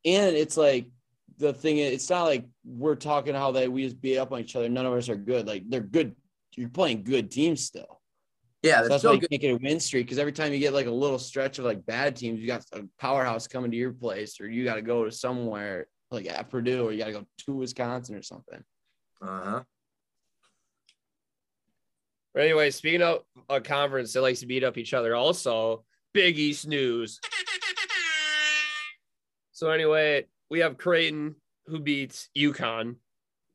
[0.05, 0.87] and it's like
[1.37, 4.41] the thing is, it's not like we're talking how they we just beat up on
[4.41, 4.67] each other.
[4.67, 5.47] None of us are good.
[5.47, 6.15] Like they're good.
[6.57, 8.01] You're playing good teams still.
[8.61, 10.73] Yeah, So that's why you can't get a win streak because every time you get
[10.73, 13.93] like a little stretch of like bad teams, you got a powerhouse coming to your
[13.93, 17.11] place, or you got to go to somewhere like at Purdue, or you got to
[17.11, 18.63] go to Wisconsin or something.
[19.21, 19.63] Uh huh.
[22.33, 26.37] But anyway, speaking of a conference that likes to beat up each other, also Big
[26.37, 27.19] East news.
[29.51, 32.95] So anyway, we have Creighton who beats UConn.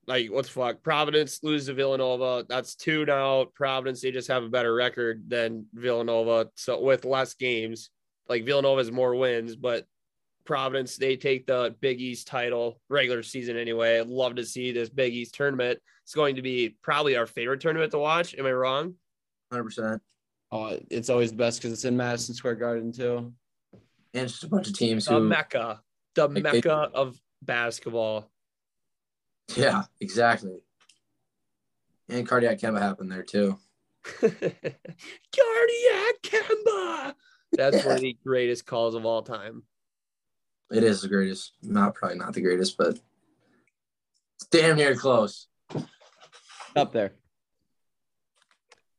[0.07, 0.83] Like what the fuck?
[0.83, 2.45] Providence loses to Villanova.
[2.47, 3.47] That's two now.
[3.55, 7.91] Providence they just have a better record than Villanova, so with less games.
[8.29, 9.87] Like Villanova has more wins, but
[10.45, 13.99] Providence they take the Big East title regular season anyway.
[13.99, 15.79] I'd love to see this Big East tournament.
[16.03, 18.35] It's going to be probably our favorite tournament to watch.
[18.35, 18.95] Am I wrong?
[19.53, 20.01] 100%.
[20.53, 23.33] Oh, it's always best because it's in Madison Square Garden too.
[24.13, 25.21] And just a bunch of teams The who.
[25.29, 25.81] mecca,
[26.15, 28.31] the Like they- mecca of basketball.
[29.57, 30.59] Yeah, exactly.
[32.09, 33.59] And cardiac Kemba happened there too.
[34.21, 34.37] Cardiac
[36.23, 37.15] Kemba.
[37.53, 39.63] That's one of the greatest calls of all time.
[40.71, 41.53] It is the greatest.
[41.63, 42.99] Not probably not the greatest, but
[44.51, 45.47] damn near close.
[46.77, 47.13] Up there.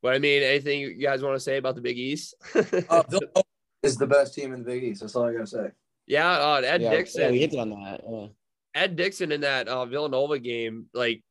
[0.01, 2.35] But I mean, anything you guys want to say about the Big East?
[2.89, 3.43] Oh, Villanova
[3.83, 5.01] is the best team in the Big East.
[5.01, 5.71] That's all I gotta say.
[6.05, 7.21] yeah, uh, Ed yeah, Dixon.
[7.21, 8.01] Yeah, we hit on that.
[8.07, 8.27] Yeah.
[8.75, 11.23] Ed Dixon in that uh, Villanova game, like,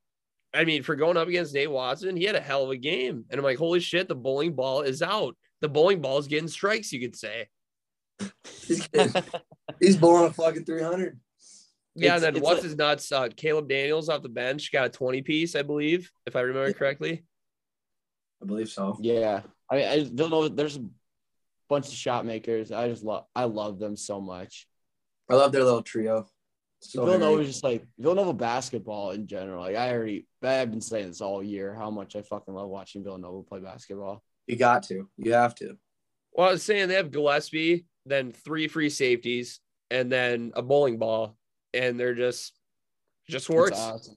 [0.55, 3.25] I mean, for going up against Nate Watson, he had a hell of a game.
[3.29, 5.37] And I'm like, holy shit, the bowling ball is out.
[5.61, 7.49] The bowling ball is getting strikes, you could say.
[9.81, 11.19] He's, he's blowing a fucking 300.
[11.97, 13.13] Yeah, It's- and then it's what's a- his nuts?
[13.13, 16.73] Uh, Caleb Daniels off the bench got a 20 piece, I believe, if I remember
[16.73, 17.25] correctly.
[18.43, 18.97] I believe so.
[19.01, 20.49] Yeah, I mean, I don't know.
[20.49, 20.85] There's a
[21.69, 22.73] bunch of shot makers.
[22.73, 23.25] I just love.
[23.35, 24.67] I love them so much.
[25.31, 26.27] I love their little trio.
[26.81, 29.63] So Villanova very- is just like Villanova basketball in general.
[29.63, 31.75] Like I already, I've been saying this all year.
[31.75, 34.23] How much I fucking love watching Villanova play basketball.
[34.47, 35.09] you got to.
[35.17, 35.79] You have to.
[36.33, 39.61] Well, I was saying they have Gillespie, then three free safeties,
[39.95, 41.37] and then a bowling ball,
[41.73, 42.53] and they're just
[43.29, 43.79] just works.
[43.79, 44.17] awesome.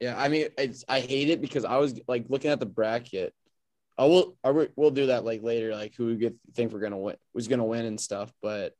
[0.00, 3.34] Yeah, I mean, it's I hate it because I was like looking at the bracket.
[3.98, 6.80] I will, I will, we'll do that like later, like who we get think we're
[6.80, 8.32] gonna win, who's gonna win and stuff.
[8.40, 8.72] But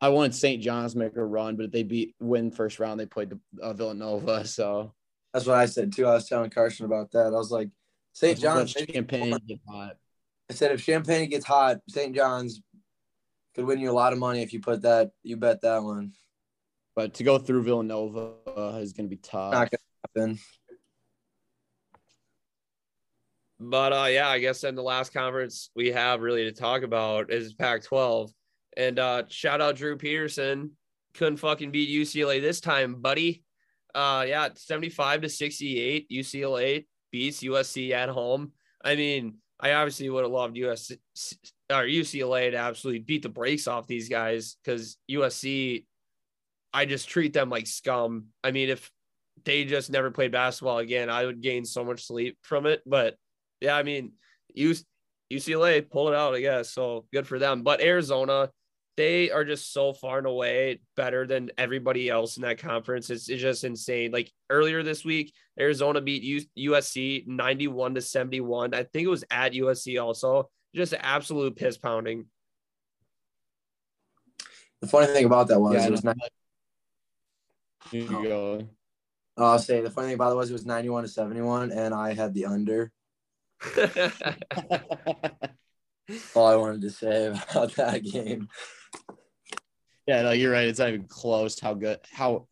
[0.00, 0.62] I wanted St.
[0.62, 3.00] John's to make a run, but if they beat win first round.
[3.00, 4.92] They played the uh, Villanova, so
[5.32, 6.06] That's what I said too.
[6.06, 7.28] I was telling Carson about that.
[7.28, 7.70] I was like,
[8.12, 8.38] St.
[8.38, 8.74] John's.
[8.74, 9.96] Champagnie get hot.
[10.50, 12.14] I said if Champagnie gets hot, St.
[12.14, 12.60] John's
[13.54, 15.10] could win you a lot of money if you put that.
[15.22, 16.12] You bet that one.
[16.94, 18.34] But to go through Villanova
[18.80, 19.52] is gonna be tough.
[19.52, 20.38] Not gonna happen.
[23.58, 27.30] But uh, yeah, I guess then the last conference we have really to talk about
[27.32, 28.30] is Pac-12,
[28.76, 30.72] and uh, shout out Drew Peterson,
[31.14, 33.44] couldn't fucking beat UCLA this time, buddy.
[33.94, 38.52] Uh, yeah, 75 to 68, UCLA beats USC at home.
[38.84, 40.98] I mean, I obviously would have loved USC
[41.80, 45.84] or UCLA to absolutely beat the brakes off these guys because USC,
[46.72, 48.26] I just treat them like scum.
[48.42, 48.90] I mean, if
[49.44, 52.82] they just never played basketball again, I would gain so much sleep from it.
[52.86, 53.16] But
[53.60, 54.12] yeah, I mean,
[54.56, 56.70] UCLA pulled it out, I guess.
[56.70, 57.62] So good for them.
[57.62, 58.50] But Arizona,
[58.96, 63.08] they are just so far and away better than everybody else in that conference.
[63.10, 64.12] It's, it's just insane.
[64.12, 68.74] Like earlier this week, Arizona beat USC 91 to 71.
[68.74, 70.50] I think it was at USC also.
[70.74, 72.26] Just absolute piss pounding.
[74.80, 76.16] The funny thing about that was Yeah, it was not.
[77.90, 78.66] Here you go.
[79.36, 82.14] I'll say the funny thing about it was it was 91 to 71, and I
[82.14, 82.90] had the under.
[86.34, 88.48] All I wanted to say about that game.
[90.06, 90.66] Yeah, no, you're right.
[90.66, 91.60] It's not even close.
[91.60, 92.48] How good, how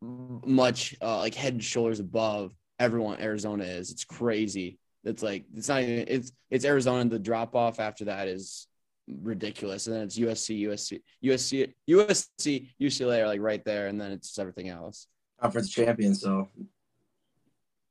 [0.00, 3.90] much uh, like head and shoulders above everyone Arizona is.
[3.90, 4.78] It's crazy.
[5.04, 6.04] It's like it's not even.
[6.08, 7.08] It's it's Arizona.
[7.08, 8.66] The drop off after that is
[9.06, 14.12] ridiculous, and then it's USC, USC, USC, USC, UCLA are like right there, and then
[14.12, 15.06] it's just everything else.
[15.40, 16.48] Conference champions, so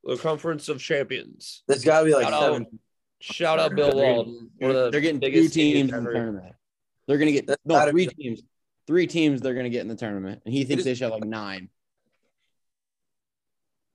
[0.04, 1.62] the Conference of Champions.
[1.66, 2.42] there's got to be like Shout out.
[2.42, 2.78] seven
[3.20, 4.50] Shout out Bill Walton.
[4.58, 6.54] One of the they're getting two biggest teams in the tournament.
[7.06, 8.42] They're gonna get no three be- teams.
[8.86, 11.24] Three teams they're gonna get in the tournament, and he thinks they should have like
[11.24, 11.68] nine.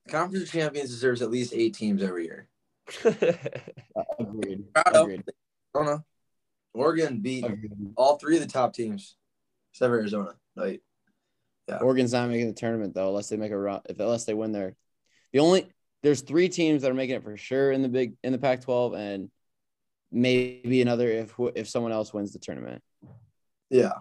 [0.08, 2.48] Conference of Champions deserves at least eight teams every year.
[3.96, 4.72] Uh, agreed.
[4.74, 5.02] Proud of.
[5.04, 5.22] Agreed.
[5.28, 6.04] I don't know.
[6.74, 7.70] Oregon beat Agreed.
[7.96, 9.16] all three of the top teams,
[9.72, 10.34] except for Arizona.
[10.56, 10.82] Like,
[11.80, 13.80] Oregon's not making the tournament though, unless they make a run.
[13.88, 14.74] If unless they win their,
[15.32, 15.68] the only
[16.02, 18.96] there's three teams that are making it for sure in the big in the Pac-12,
[18.96, 19.30] and
[20.10, 22.82] maybe another if if someone else wins the tournament.
[23.70, 23.92] yeah.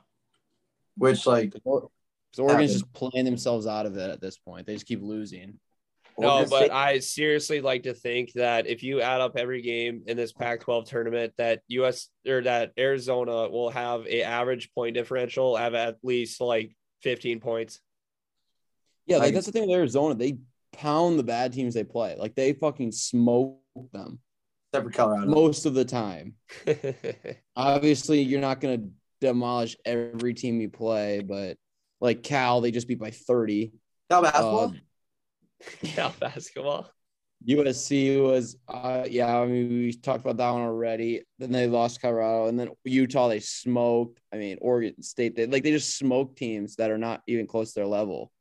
[0.97, 2.87] Which like So Oregon's Happen.
[2.87, 4.65] just playing themselves out of it at this point.
[4.67, 5.59] They just keep losing.
[6.17, 10.03] No, but State- I seriously like to think that if you add up every game
[10.05, 15.57] in this Pac-12 tournament, that US or that Arizona will have a average point differential
[15.57, 17.79] of at least like 15 points.
[19.05, 20.15] Yeah, like that's the thing with Arizona.
[20.15, 20.37] They
[20.71, 22.15] pound the bad teams they play.
[22.17, 23.59] Like they fucking smoke
[23.91, 24.19] them
[24.71, 25.27] except for Colorado.
[25.27, 26.35] most of the time.
[27.55, 28.83] Obviously, you're not gonna
[29.21, 31.57] demolish every team you play, but
[32.01, 33.73] like Cal, they just beat by 30.
[34.09, 34.65] Cal basketball.
[34.65, 34.71] Uh,
[35.81, 36.89] yeah, basketball.
[37.47, 41.23] USC was, uh, yeah, I mean, we talked about that one already.
[41.39, 44.19] Then they lost Colorado, and then Utah, they smoked.
[44.31, 47.73] I mean, Oregon State, they like they just smoked teams that are not even close
[47.73, 48.31] to their level.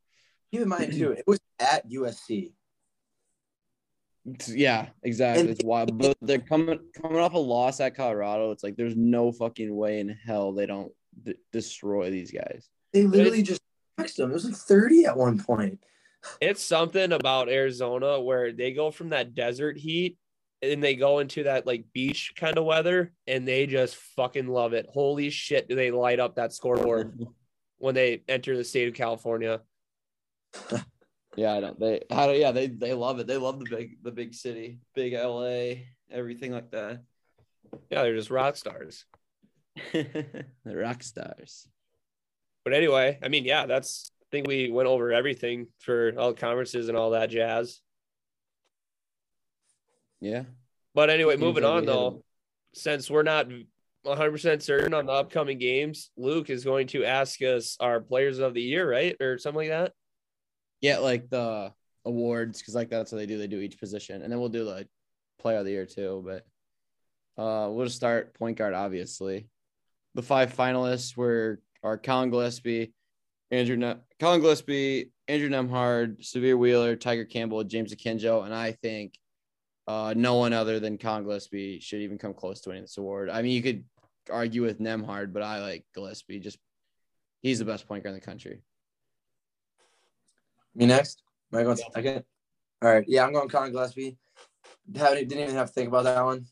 [0.51, 2.53] Keep in mind too, it was at USC.
[4.47, 5.41] Yeah, exactly.
[5.41, 8.51] And- it's wild, but they're coming coming off a loss at Colorado.
[8.51, 12.69] It's like there's no fucking way in hell they don't d- destroy these guys.
[12.93, 13.61] They literally just
[13.99, 14.31] texted them.
[14.31, 15.79] It was like 30 at one point.
[16.41, 20.17] It's something about Arizona where they go from that desert heat
[20.61, 24.73] and they go into that like beach kind of weather and they just fucking love
[24.73, 24.87] it.
[24.89, 27.19] Holy shit, do they light up that scoreboard
[27.77, 29.61] when they enter the state of California?
[31.35, 31.79] Yeah, I don't.
[31.79, 33.27] They how do yeah they they love it.
[33.27, 35.81] They love the big the big city, big LA,
[36.11, 37.01] everything like that.
[37.89, 39.05] Yeah, they're just rock stars.
[39.93, 41.67] the rock stars.
[42.63, 46.89] But anyway, I mean, yeah, that's think we went over everything for all the conferences
[46.89, 47.79] and all that jazz.
[50.19, 50.43] Yeah.
[50.95, 52.23] But anyway, moving on though,
[52.73, 53.47] since we're not
[54.07, 58.55] 100% certain on the upcoming games, Luke is going to ask us our players of
[58.55, 59.15] the year, right?
[59.21, 59.93] Or something like that.
[60.81, 61.71] Yeah, like the
[62.03, 63.37] awards, because like that's what they do.
[63.37, 64.87] They do each position, and then we'll do like
[65.39, 66.23] player of the year too.
[66.25, 68.73] But uh, we'll just start point guard.
[68.73, 69.47] Obviously,
[70.15, 72.93] the five finalists were are Colin Gillespie,
[73.53, 79.13] Andrew ne- Colin Gillespie, Andrew Nembhard, Sahvir Wheeler, Tyger Campbell, James Akinjo, and I think
[79.87, 83.29] uh, no one other than Colin Gillespie should even come close to winning this award.
[83.29, 83.83] I mean, you could
[84.31, 86.39] argue with Nembhard, but I like Gillespie.
[86.39, 86.57] Just
[87.43, 88.63] he's the best point guard in the country.
[90.73, 91.21] Me next?
[91.51, 92.23] Am I going second?
[92.81, 93.05] All right.
[93.07, 94.17] Yeah, I'm going Colin Gillespie.
[94.95, 96.45] Haven't, didn't even have to think about that one.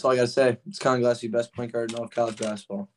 [0.00, 0.56] That's all I got to say.
[0.66, 2.88] It's Colin Gillespie, best point guard in all of college basketball.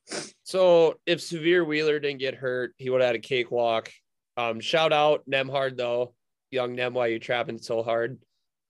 [0.43, 3.91] So if Sahvir Wheeler didn't get hurt, he would have had a cakewalk.
[4.37, 6.13] Um, shout out Nembhard though,
[6.49, 8.19] young Nem, why you trapping so hard?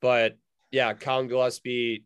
[0.02, 0.36] But
[0.72, 2.06] yeah, Colin Gillespie,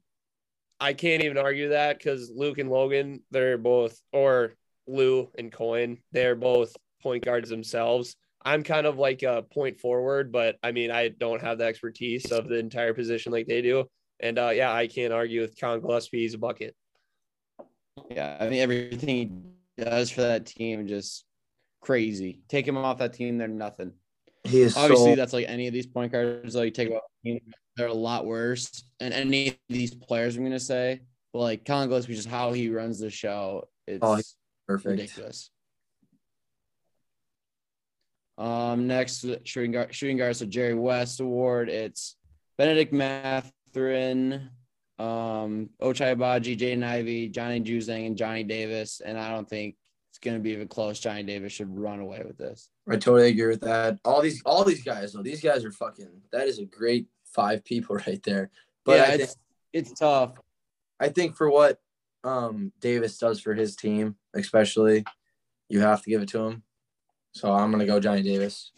[0.82, 6.00] I can't even argue that because Luke and Logan, they're both, or Lou and Coin,
[6.12, 8.18] they're both point guards themselves.
[8.44, 12.34] I'm kind of like a point forward, but I mean, I don't have the expertise
[12.34, 13.86] of the entire position like they do.
[14.20, 16.20] And uh, yeah, I can't argue with Colin Gillespie.
[16.22, 16.76] He's a bucket.
[18.10, 19.10] Yeah, I mean everything
[19.78, 21.26] he does for that team just
[21.82, 22.42] crazy.
[22.48, 23.94] Take him off that team, they're nothing.
[24.44, 25.16] He is Obviously, so.
[25.16, 26.54] that's like any of these point guards.
[26.54, 27.42] Though you take them off the team,
[27.76, 28.84] they're a lot worse.
[29.00, 31.02] And any of these players, I'm gonna say,
[31.34, 34.36] but like Colin Gillespie, just how he runs the show, it's Oh, he's
[34.68, 34.90] perfect.
[34.92, 35.50] ridiculous.
[38.38, 41.70] Um, next shooting guard, shooting guard, so Jerry West Award.
[41.70, 42.16] It's
[42.58, 42.94] Bennedict
[43.68, 44.50] Mathurin,
[45.00, 49.02] um, Ochai Agbaji, Jaden Ivey, Johnny Juzang, and Johnny Davis.
[49.04, 49.76] And I don't think
[50.10, 51.00] it's gonna be even close.
[51.00, 52.70] Johnny Davis should run away with this.
[52.90, 54.00] I totally agree with that.
[54.06, 56.10] All these, all these guys, though, these guys are fucking.
[56.32, 58.50] That is a great five people right there.
[58.86, 59.38] But yeah, I, think, it's
[59.74, 60.34] it's tough.
[61.00, 61.80] I think for what
[62.24, 65.06] um Davis does for his team, especially,
[65.70, 66.64] you have to give it to him.
[67.34, 68.72] So I'm gonna go Johnny Davis.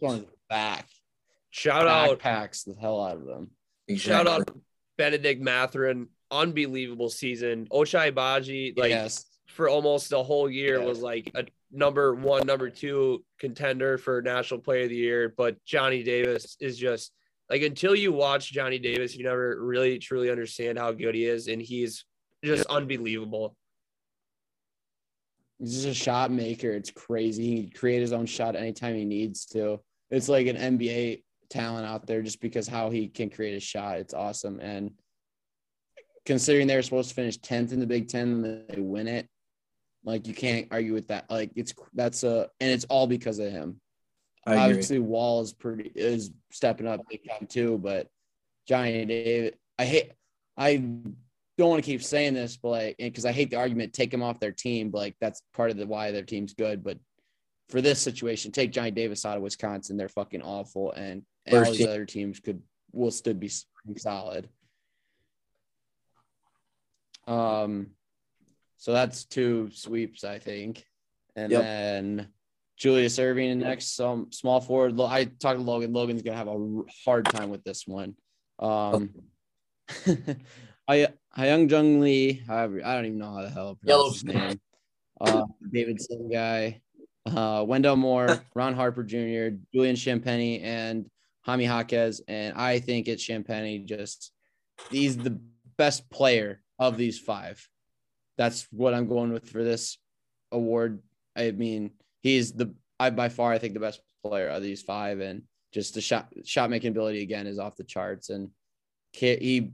[0.00, 0.86] Going back,
[1.56, 3.50] Shout out packs the hell out of them.
[3.94, 4.50] Shout out
[4.98, 7.66] Bennedict Mathurin, unbelievable season.
[7.70, 10.84] Ochai Agbaji, like yes, for almost the whole year, Yeah.
[10.86, 15.32] was like a number one, number two contender for National Player of the Year.
[15.36, 17.12] But Johnny Davis is just
[17.48, 21.46] like until you watch Johnny Davis, you never really truly understand how good he is,
[21.48, 22.04] and he's
[22.44, 23.56] just unbelievable.
[25.58, 26.70] he's just a shot maker.
[26.72, 27.44] It's crazy.
[27.56, 29.80] He can create his own shot anytime he needs to.
[30.10, 33.98] It's like an NBA talent out there just because how he can create a shot.
[33.98, 34.60] It's awesome.
[34.60, 34.92] And
[36.24, 39.28] considering they're supposed to finish 10th in the Big Ten and they win it.
[40.04, 41.30] Like you can't argue with that.
[41.30, 43.80] Like it's that's a and it's all because of him.
[44.46, 44.64] I agree.
[44.64, 48.06] Obviously, Wahl is pretty is stepping up big time too, but
[48.68, 50.12] Johnny David, I hate
[50.56, 54.14] I don't want to keep saying this, but like because I hate the argument, take
[54.14, 56.84] him off their team, but like that's part of the why their team's good.
[56.84, 56.98] But
[57.68, 61.70] for this situation, take Johnny Davis out of Wisconsin, they're fucking awful, and, and all
[61.70, 61.88] these team.
[61.88, 63.50] other teams could will still be
[63.96, 64.48] solid.
[67.26, 67.88] Um,
[68.76, 70.84] so that's two sweeps, I think,
[71.34, 71.62] and Yep.
[71.62, 72.28] then
[72.76, 73.94] Julius Erving next.
[73.96, 75.00] Some small forward.
[75.00, 75.92] I talked to Logan.
[75.92, 78.14] Logan's gonna have a hard time with this one.
[78.58, 79.10] Um,
[80.88, 82.42] I Hyunjung Lee.
[82.46, 84.60] However, I don't even know how the hell pronounce his name.
[85.18, 86.82] Uh, David Sim guy,
[87.24, 91.08] uh, Wendell Moore, Ron Harper Jr., Julian Champagnie, and
[91.46, 92.20] Jaime Jaquez.
[92.28, 93.86] And I think it's Champagnie.
[93.86, 94.32] Just
[94.90, 95.40] he's the
[95.78, 97.66] best player of these five.
[98.36, 99.98] That's what I'm going with for this
[100.52, 101.02] award.
[101.36, 105.20] I mean, he's the I by far I think the best player of these five,
[105.20, 105.42] and
[105.72, 108.50] just the shot shot making ability again is off the charts, and
[109.12, 109.72] he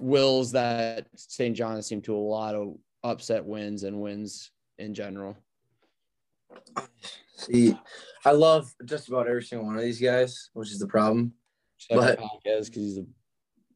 [0.00, 1.56] wills that St.
[1.56, 5.36] John's team to a lot of upset wins and wins in general.
[7.36, 7.76] See,
[8.24, 11.32] I love just about every single one of these guys, which is the problem.
[11.90, 13.04] But- because he's a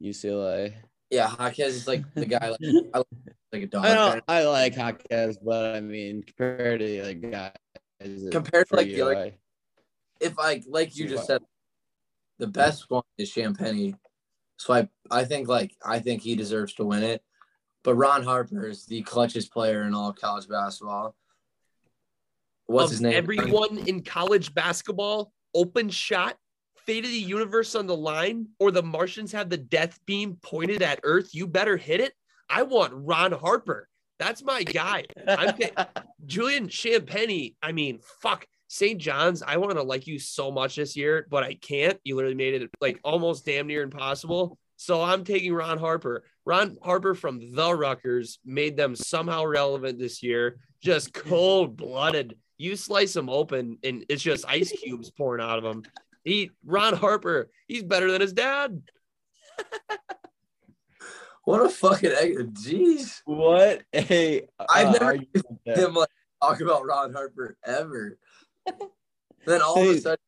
[0.03, 0.75] UCLA.
[1.11, 2.61] Yeah, Jaquez is like the guy like,
[2.95, 3.07] I like,
[3.53, 3.85] like a dog.
[3.85, 7.53] I know I like Jaquez, but I mean compared to the other guys,
[8.31, 9.33] Compared to, like, the other- UCLA.
[10.21, 11.43] if like like you just said,
[12.39, 13.95] the best one is Champagnie.
[14.59, 17.23] So I I think like I think he deserves to win it.
[17.83, 21.17] But Ron Harper is the clutchest player in all college basketball.
[22.71, 23.15] What's of his name?
[23.15, 26.37] Everyone in college basketball, open shot,
[26.87, 30.83] fate of the universe on the line, or the Martians have the death beam pointed
[30.83, 31.35] at Earth.
[31.35, 32.13] You better hit it.
[32.49, 33.89] I want Ron Harper.
[34.19, 35.05] That's my guy.
[35.27, 35.55] I'm
[36.27, 37.55] Julian Champagnie.
[37.63, 38.47] I mean, fuck.
[38.69, 39.01] St.
[39.01, 41.99] John's, I want to like you so much this year, but I can't.
[42.05, 44.59] You literally made it like almost damn near impossible.
[44.77, 46.23] So I'm taking Ron Harper.
[46.47, 50.61] Ron Harper from the Rutgers made them somehow relevant this year.
[50.81, 52.37] Just cold blooded.
[52.61, 55.83] You slice them open and it's just ice cubes pouring out of them.
[56.25, 58.83] He Ron Harper, he's better than his dad.
[61.45, 63.23] What a fucking egg- jeez.
[63.25, 65.79] what a I've uh, never argument there.
[65.79, 66.09] Him like
[66.41, 68.19] talk about Ron Harper ever.
[69.47, 70.19] then all of a sudden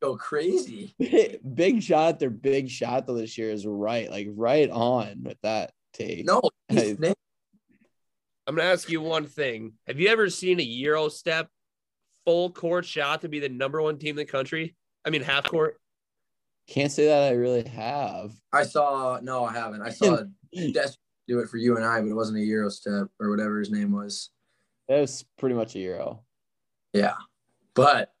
[0.00, 0.94] go crazy.
[1.54, 2.18] big shot.
[2.18, 6.24] Their big shot though this year is right, like right on with that take.
[6.24, 9.74] No, he's I'm gonna ask you one thing.
[9.86, 11.48] Have you ever seen a Euro step
[12.24, 14.74] full court shot to be the number one team in the country?
[15.04, 15.76] I mean half court.
[16.68, 18.32] Can't say that I really have.
[18.52, 19.82] I saw no, I haven't.
[19.82, 20.18] I saw
[20.54, 20.90] Des
[21.28, 23.70] do it for you and I, but it wasn't a Euro step or whatever his
[23.70, 24.30] name was.
[24.88, 26.22] That was pretty much a euro.
[26.92, 27.14] Yeah,
[27.74, 28.12] but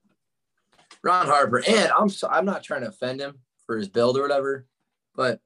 [1.04, 4.22] Ron Harper, and I'm so, I'm not trying to offend him for his build or
[4.22, 4.66] whatever,
[5.14, 5.40] but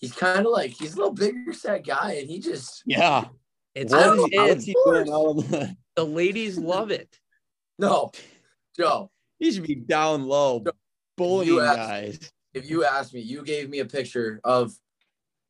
[0.00, 3.26] he's kind of like he's a little bigger set guy, and he just Yeah.
[3.74, 4.42] It's What on is- him.
[4.48, 7.16] what's he doing all the- The ladies love it.
[7.88, 8.10] no,
[8.76, 9.10] Joe.
[9.38, 10.64] He should be down low,
[11.16, 12.32] bullying You asked- guys.
[12.54, 14.72] If you asked me, you gave me a picture of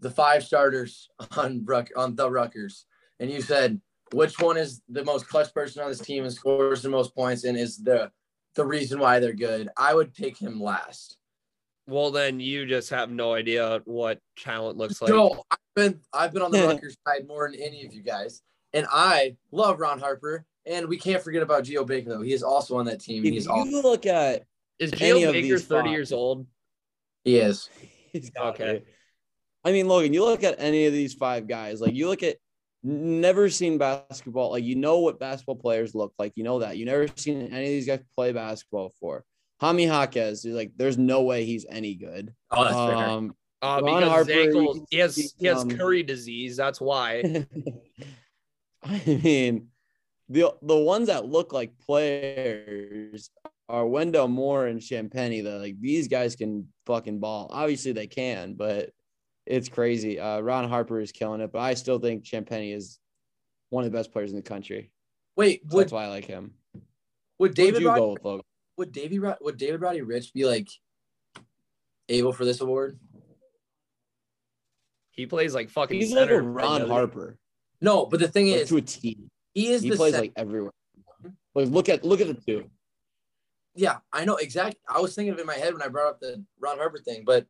[0.01, 2.85] the five starters on Ruck on the Ruckers,
[3.19, 3.81] and you said
[4.13, 7.45] which one is the most clutch person on this team and scores the most points
[7.45, 8.11] and is the
[8.57, 9.69] the reason why they're good.
[9.77, 11.17] I would pick him last.
[11.87, 15.11] Well, then you just have no idea what talent looks like.
[15.11, 18.43] Joe, I've been I've been on the Rutgers side more than any of you guys,
[18.75, 20.45] and I love Ron Harper.
[20.69, 22.21] And we can't forget about Geo Baker though.
[22.23, 23.25] He is also on that team.
[23.25, 23.73] If He's you awesome.
[23.83, 24.45] look at
[24.79, 26.47] Is any Geo Baker these 30 five- years old?
[27.25, 27.69] He is.
[28.13, 28.83] He's Okay.
[29.65, 32.37] I mean, Logan, you look at any of these five guys, like you look at
[32.83, 36.33] never seen basketball, like you know what basketball players look like.
[36.37, 36.77] You know that.
[36.79, 39.25] You never seen any of these guys play basketball before.
[39.61, 42.33] Jaime Jaquez is like, there's no way he's any good.
[42.53, 43.09] Oh, that's fair.
[43.09, 46.57] Um, Uh, Ron because Harper, his ankles, he's- he has he has um, curry disease.
[46.57, 47.47] That's why.
[48.85, 49.69] I mean,
[50.29, 53.31] the the ones that look like players
[53.69, 55.45] are Wendell Moore and Champagnie.
[55.45, 57.49] That like these guys can fucking ball.
[57.51, 58.91] Obviously they can, but
[59.47, 60.21] it's crazy.
[60.21, 62.99] Uh, Ron Harper is killing it, but I still think Champagnie is
[63.71, 64.91] one of the best players in the country.
[65.37, 66.53] Wait, So would that's why I like him.
[67.39, 68.45] would Who'd David go with Logan?
[68.77, 70.69] would David would David Roddy Rich be like
[72.09, 72.99] able for this award?
[75.11, 75.99] He plays like fucking.
[75.99, 76.89] He's like a Ron?
[76.89, 77.39] Harper
[77.81, 79.19] No, but the thing like, is, to a T.
[79.59, 80.73] he is He the plays set- like everywhere.
[81.55, 82.71] Like look at look at the two.
[83.75, 84.79] yeah, I know exactly.
[84.89, 86.99] I was thinking of it in my head when I brought up the Ron Harper
[86.99, 87.47] thing, but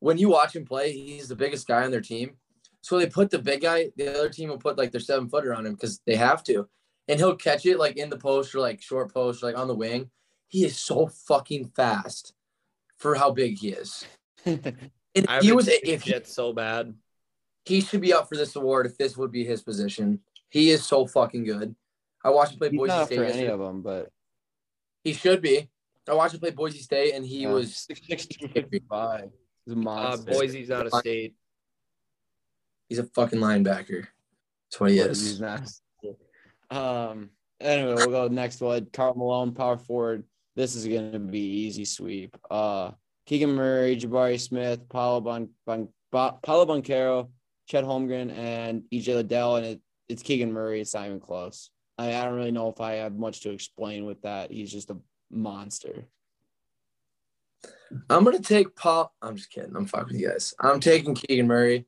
[0.00, 2.36] when you watch him play, he's the biggest guy on their team.
[2.82, 5.52] So they put the big guy, the other team will put like their seven footer
[5.54, 6.68] on him because they have to.
[7.08, 9.66] And he'll catch it like in the post or like short post, or, like on
[9.66, 10.10] the wing.
[10.46, 12.34] He is so fucking fast
[12.98, 14.04] for how big he is.
[15.14, 16.94] And I he was take if he, so bad.
[17.64, 20.20] he should be up for this award if this would be his position.
[20.50, 21.74] He is so fucking good.
[22.24, 23.16] I watched him play He's Boise not State.
[23.18, 24.10] for any of them, but
[25.04, 25.68] He should be.
[26.08, 29.30] I watched him play Boise State, and he yeah, was 6'6",
[29.66, 30.16] He's a Uh.
[30.16, 31.34] Boise's not a state.
[32.88, 34.06] he's a fucking linebacker.
[34.70, 35.40] That's what he Boise's is.
[35.40, 35.68] not.
[36.70, 37.30] Um.
[37.60, 38.86] Anyway, we'll go next one.
[38.92, 40.24] Karl Malone, power forward.
[40.54, 42.36] This is gonna be easy sweep.
[42.50, 42.92] Uh,
[43.26, 47.28] Keegan Murray, Jabari Smith, Paolo Bon, bon, Ba- Paolo Banchero,
[47.66, 50.80] Chet Holmgren, and EJ Liddell, and it, it's Keegan Murray.
[50.80, 51.70] It's not even close.
[51.98, 54.50] I, I don't really know if I have much to explain with that.
[54.50, 54.96] He's just a
[55.30, 56.06] monster.
[58.08, 59.12] I'm gonna take Paul.
[59.22, 59.74] I'm just kidding.
[59.74, 60.54] I'm fucking with you guys.
[60.60, 61.86] I'm taking Keegan Murray.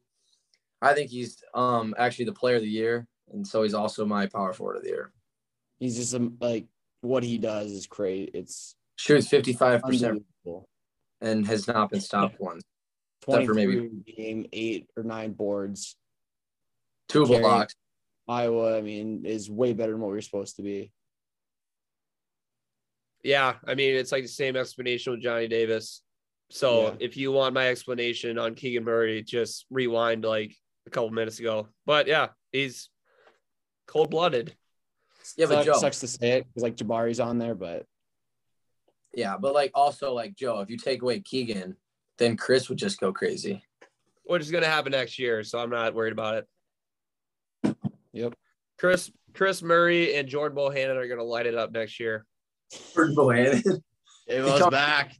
[0.83, 4.27] I think he's um actually the player of the year, and so he's also my
[4.27, 5.13] power forward of the year.
[5.79, 6.67] He's just a, like
[7.03, 8.31] what he does is crazy.
[8.35, 10.23] It's Shoots 55 percent
[11.21, 12.63] and has not been stopped once.
[13.23, 15.97] Except for 23 maybe- game, eight or nine boards.
[17.09, 17.41] Two Carry.
[17.41, 17.75] blocks.
[18.31, 20.93] Iowa, I mean, is way better than what we're supposed to be.
[23.23, 26.03] Yeah, I mean it's like the same explanation with Johnny Davis.
[26.51, 26.97] So Yeah.
[27.01, 30.55] if you want my explanation on Keegan Murray, just rewind like
[30.87, 31.69] a couple minutes ago.
[31.87, 32.89] But yeah, he's
[33.87, 34.55] cold blooded.
[35.37, 35.73] Yeah, but Sucks, Joe.
[35.81, 37.85] sucks to say it because like Jabari's on there, but
[39.13, 41.77] Yeah, but like also like Joe, if you take away Keegan,
[42.19, 43.63] then Kris would just go crazy.
[44.25, 46.49] Which is gonna happen next year, so I'm not worried about it.
[48.13, 48.35] Yep.
[48.79, 52.25] Kris Kris Murray and Jordan Bohannon are gonna light it up next year.
[52.95, 53.81] Jordan Bohannon.
[54.27, 55.17] It was back.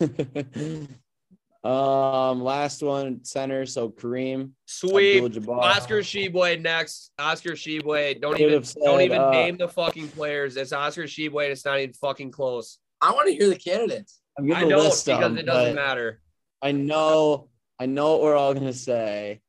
[1.64, 3.66] um, last one, center.
[3.66, 5.22] So Kareem, Sweep.
[5.48, 7.12] Oscar Tshiebwe next.
[7.18, 8.20] Oscar Tshiebwe.
[8.20, 10.56] Don't even said, don't even uh, name the fucking players.
[10.56, 12.78] It's Oscar Tshiebwe it's not even fucking close.
[13.00, 14.20] I want to hear the candidates.
[14.38, 16.20] I'm I gonna don't list because them, it doesn't matter.
[16.60, 17.48] I know,
[17.78, 19.40] I know what we're all gonna say.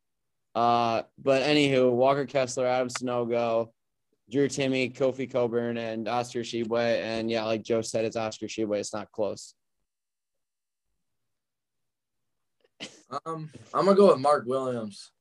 [0.58, 3.70] Uh, but anywho, Walker Kessler, Adam Sanogo,
[4.32, 6.99] Drew Timme, Kofi Cockburn, and Oscar Tshiebwe.
[6.99, 8.80] And yeah, like Joe said, it's Oscar Tshiebwe.
[8.80, 9.53] It's not close.
[13.28, 15.12] Um, I'm gonna go with Mark Williams.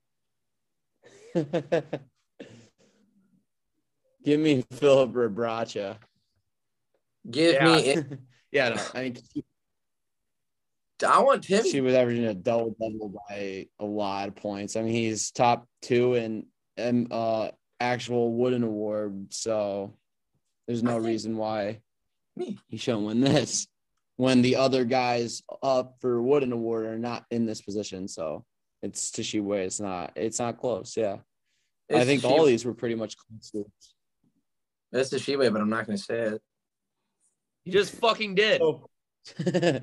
[4.25, 5.99] Give me Filip Rebraca.
[7.31, 7.65] Give Yeah.
[7.67, 7.97] me.
[8.53, 9.19] yeah, no, I mean,
[11.07, 11.65] I want him.
[11.65, 14.77] she was averaging a double double by a lot of points.
[14.77, 16.47] I mean, he's top two in
[16.79, 17.49] um, uh,
[17.81, 19.95] actual Wooden Award, so
[20.67, 21.81] there's no reason why
[22.37, 22.59] Me.
[22.69, 23.67] he shouldn't win this
[24.17, 28.09] when the other guys up for Wooden Award are not in this position.
[28.09, 28.45] So
[28.83, 29.59] it's Tshiebwe.
[29.67, 30.13] It's not.
[30.17, 30.97] It's not close.
[30.97, 31.19] Yeah,
[31.93, 33.67] I think the all these were pretty much close.
[34.93, 36.43] It's the Sheba, but I'm not gonna say it.
[37.65, 38.63] You just fucking did.
[39.43, 39.81] Oh.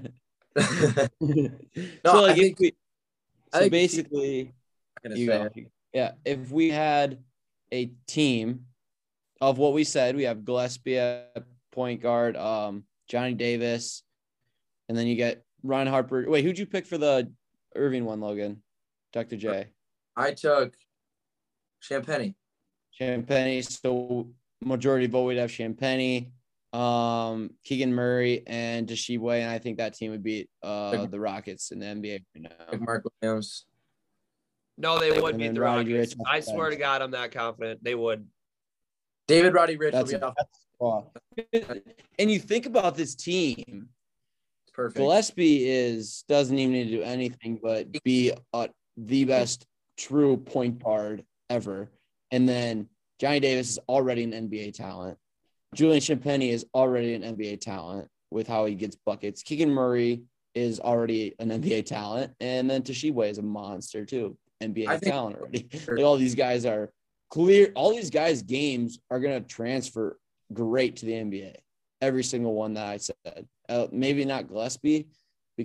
[0.60, 2.74] so like I think- if we,
[3.51, 4.54] I so think- basically
[5.04, 5.49] you go.
[5.93, 7.20] Yeah, if we had
[7.72, 8.66] a team
[9.41, 14.04] of what we said, we have Gillespie at point guard, um, Johnny Davis,
[14.89, 16.26] and then you get Ryan Harper.
[16.28, 17.32] Wait, who'd you pick for the
[17.76, 18.64] Irving one, Logan?
[19.12, 19.38] Dr.
[19.38, 19.68] J.
[20.16, 20.74] I took
[21.82, 22.34] Champagnie.
[22.99, 23.64] Champagnie.
[23.64, 24.30] So
[24.64, 26.30] majority vote we'd have Champagnie,
[26.74, 31.71] um, Keegan Murray, and Tshiebwe, and I think that team would beat uh the Rockets
[31.71, 32.86] in the NBA right Like now.
[32.86, 33.65] Mark Williams.
[34.78, 36.15] No, they would And beat then the Roddy Rockets.
[36.15, 36.76] Rich I swear to.
[36.76, 37.84] God, I'm that confident.
[37.84, 38.28] They would.
[39.28, 40.36] David Roddy Rich That's, will be
[40.80, 41.05] off.
[42.19, 43.88] and you think about this team.
[44.65, 44.97] It's perfect.
[44.97, 48.67] Gillespie is doesn't even need to do anything but be uh,
[48.97, 49.65] the best
[49.97, 51.89] true point guard ever.
[52.32, 55.17] And then Johnny Davis is already an NBA talent.
[55.74, 59.43] Julian Champagnie is already an NBA talent with how he gets buckets.
[59.43, 60.24] Keegan Murray
[60.55, 65.38] is already an NBA talent, and then Tshiebwe is a monster too, NBA I talent
[65.38, 65.69] already.
[65.88, 66.91] like all these guys are
[67.30, 67.71] clear.
[67.76, 70.17] All these guys' games are gonna transfer
[70.51, 71.55] great to the NBA.
[72.01, 73.47] Every single one that I said.
[73.69, 75.07] Uh, maybe not Gillespie,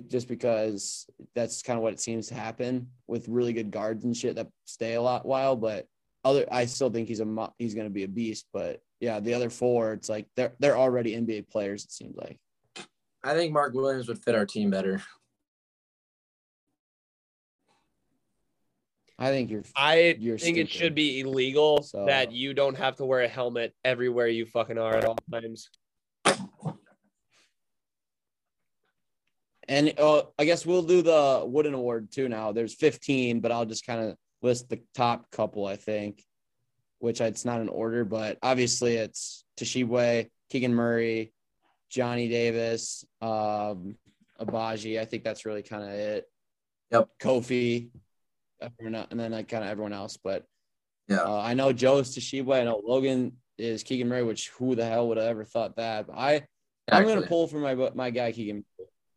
[0.07, 1.05] just because
[1.35, 4.47] that's kind of what it seems to happen with really good guards and shit that
[4.65, 5.55] stay a lot while.
[5.55, 5.85] But
[6.23, 8.47] other, I still think he's a mo- he's going to be a beast.
[8.53, 11.85] But yeah, the other four, it's like they're they're already NBA players.
[11.85, 12.37] It seems like.
[13.23, 15.01] I think Mark Williams would fit our team better.
[19.21, 19.63] I think you're.
[19.75, 23.27] I You're think it should be illegal So- that you don't have to wear a
[23.27, 25.69] helmet everywhere you fucking are at all times.
[29.67, 32.51] And uh, I guess we'll do the Wooden Award too now.
[32.51, 36.23] There's 15, but I'll just kind of list the top couple, I think,
[36.99, 41.33] which it's not in order, but obviously it's Tshiebwe, Keegan Murray,
[41.89, 43.95] Johnny Davis, um,
[44.39, 44.99] Agbaji.
[44.99, 46.25] I think that's really kind of it.
[46.91, 47.09] Yep.
[47.21, 47.89] Kofi,
[48.61, 50.17] and then like kind of everyone else.
[50.17, 50.45] But
[51.07, 51.17] Yeah.
[51.23, 52.61] uh, I know Joe's Tshiebwe.
[52.61, 56.07] I know Logan is Keegan Murray, which who the hell would have ever thought that?
[56.07, 56.47] But I,
[56.91, 58.65] I'm gonna pull for my my guy Keegan.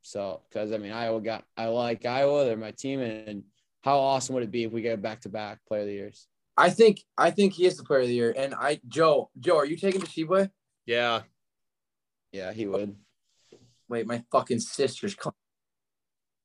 [0.03, 2.45] So, because I mean, Iowa got I like Iowa.
[2.45, 3.45] They're my team, and
[3.83, 6.27] how awesome would it be if we get back to back player of the years?
[6.57, 8.35] I think I think he is the player of the year.
[8.37, 10.51] And I Joe, Joe, are you taking Tshiebwe?
[10.87, 11.23] Yeah.
[12.33, 12.97] Yeah, he would.
[13.89, 15.35] Wait, my fucking sister's calling.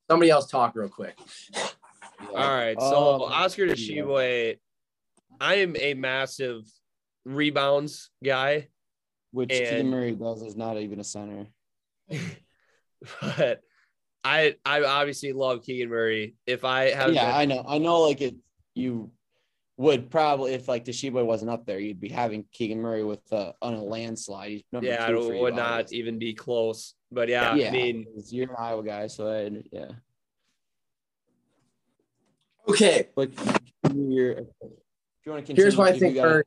[0.09, 1.17] Somebody else talk real quick.
[2.29, 2.79] All right.
[2.79, 3.73] So Um, Oscar yeah.
[3.73, 4.59] Tshiebwe,
[5.39, 6.63] I am a massive
[7.25, 8.69] rebounds guy,
[9.31, 11.47] Which and- Keegan Murray does is not even a center.
[13.21, 13.61] but
[14.27, 16.35] I I obviously love Keegan Murray.
[16.45, 17.63] If I have yeah, I know.
[17.67, 18.01] I know.
[18.01, 18.35] Like it,
[18.75, 19.09] you
[19.77, 23.53] would probably if like Tshiebwe wasn't up there, you'd be having Keegan Murray with uh,
[23.61, 24.49] on a landslide.
[24.51, 25.99] He's number yeah, two it for you, would not obviously.
[25.99, 26.93] even be close.
[27.09, 29.91] But yeah, Yeah, I mean, you're an Iowa guy, so I, yeah.
[32.67, 33.31] Okay, But
[33.95, 34.47] you're, if
[35.25, 36.43] you want to continue, here's why I think gotta- Murray.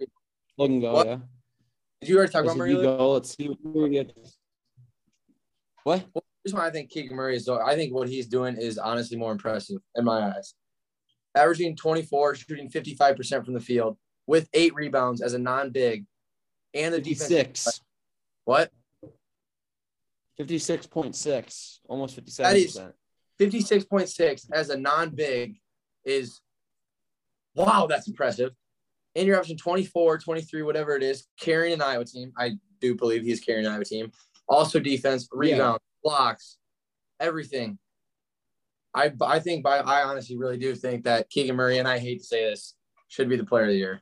[0.59, 0.93] Logan go.
[0.93, 1.07] What?
[1.07, 1.19] Yeah.
[2.03, 2.73] Did you already talk about if Murray?
[2.73, 3.13] you go.
[3.13, 4.13] Let's see where we get.
[5.85, 6.05] What?
[6.45, 7.49] Here's why I think Keegan Murray is.
[7.49, 10.55] I think what he's doing is honestly more impressive in my eyes.
[11.35, 16.07] Averaging 24, shooting 55% from the field with eight rebounds as a non-big,
[16.75, 17.29] and the defense.
[17.29, 17.81] Six.
[18.45, 18.71] What?
[20.39, 21.79] 56.6.
[21.89, 22.37] Almost 57%.
[22.37, 22.81] That is-
[23.41, 25.57] 56.6 as a non-big
[26.05, 26.41] is
[27.55, 28.53] wow, that's impressive.
[29.17, 32.33] And you're averaging 24, 23, whatever it is, carrying an Iowa team.
[32.39, 34.13] I do believe he's carrying an Iowa team.
[34.49, 36.57] Also defense, rebound, blocks,
[37.19, 37.79] everything.
[38.95, 42.19] I I think by I honestly really do think that Keegan Murray, and I hate
[42.21, 42.75] to say this,
[43.09, 44.01] should be the player of the year.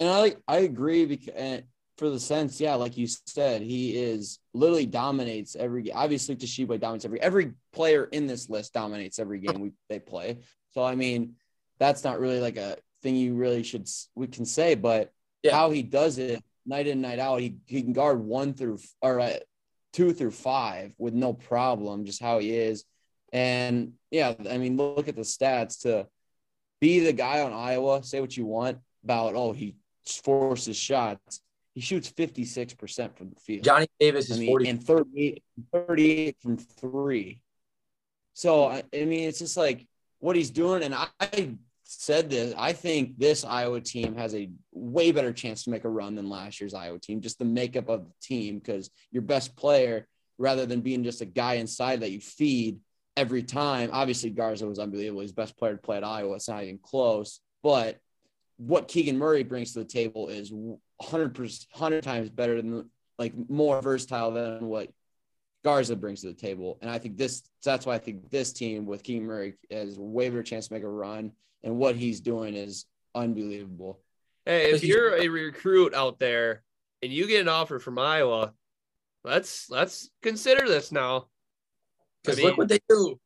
[0.00, 1.64] And I like I agree because and
[1.96, 5.94] for the sense, yeah, like you said, he is literally dominates every game.
[5.96, 10.38] Obviously, Tshiebwe dominates every every player in this list dominates every game we they play.
[10.72, 11.36] So I mean,
[11.78, 15.52] that's not really like a thing you really should we can say, but Yeah.
[15.54, 19.20] how he does it night in night out, he he can guard one through or
[19.20, 19.38] uh,
[19.96, 22.04] two through five with no problem.
[22.04, 22.84] Just how he is,
[23.32, 26.06] and yeah, I mean, look at the stats to
[26.80, 28.04] be the guy on Iowa.
[28.04, 29.76] Say what you want about oh he
[30.22, 31.40] forces shots.
[31.74, 33.64] He shoots 56% from the field.
[33.64, 34.68] Johnny Davis I is mean, 40.
[34.70, 35.42] and 38,
[35.74, 37.42] 38 from three.
[38.32, 39.86] So, I, mean, it's just like
[40.18, 40.82] what he's doing.
[40.82, 41.54] And I, I
[41.86, 45.88] said this I think this Iowa team has a way better chance to make a
[45.88, 49.56] run than last year's Iowa team, just the makeup of the team, because your best
[49.56, 50.06] player,
[50.36, 52.78] rather than being just a guy inside that you feed
[53.16, 55.22] every time, obviously Garza was unbelievable.
[55.22, 56.34] He's best player to play at Iowa.
[56.34, 57.40] It's not even close.
[57.62, 57.98] But
[58.56, 63.80] what Keegan Murray brings to the table is 100 100 times better than like more
[63.80, 64.90] versatile than what
[65.66, 66.78] Garza brings to the table.
[66.80, 70.28] And I think this that's why I think this team with Keegan Murray has way
[70.28, 71.32] better chance to make a run.
[71.64, 72.84] And what he's doing is
[73.16, 73.98] unbelievable.
[74.44, 76.62] hey, if you're a recruit out there
[77.02, 78.52] and you get an offer from Iowa,
[79.24, 81.26] let's let's consider this now.
[82.22, 83.18] Because I mean- look what they do.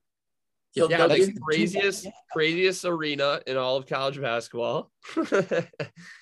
[0.73, 4.91] He'll, Yeah, that's the craziest, craziest arena in all of college basketball.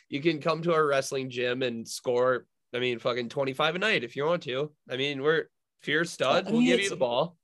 [0.08, 2.46] you can come to our wrestling gym and score.
[2.74, 4.72] I mean, fucking twenty five a night if you want to.
[4.90, 5.44] I mean, we're
[5.83, 7.37] if you're a stud, I we'll give you the ball.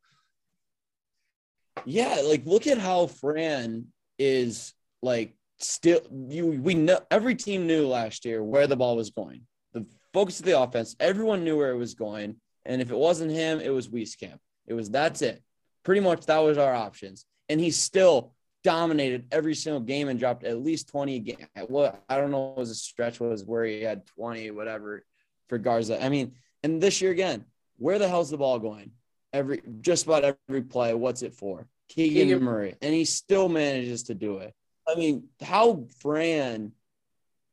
[1.84, 3.86] Yeah, like look at how Fran
[4.18, 4.72] is
[5.02, 9.42] like still you we know every team knew last year where the ball was going.
[9.72, 12.36] The focus of the offense, everyone knew where it was going.
[12.64, 14.38] And if it wasn't him, it was Wieskamp.
[14.66, 15.42] It was that's it.
[15.82, 17.26] Pretty much that was our options.
[17.48, 18.32] And he still
[18.62, 21.46] dominated every single game and dropped at least 20 a game.
[21.66, 25.04] What I don't know what a stretch was where he had 20, whatever
[25.48, 26.02] for Garza.
[26.02, 26.32] I mean,
[26.62, 27.44] and this year again,
[27.76, 28.92] where the hell's the ball going?
[29.32, 31.66] Every just about every play, what's it for?
[31.88, 32.74] Keegan, Keegan- Murray.
[32.80, 34.54] And he still manages to do it.
[34.88, 36.72] I mean, how Fran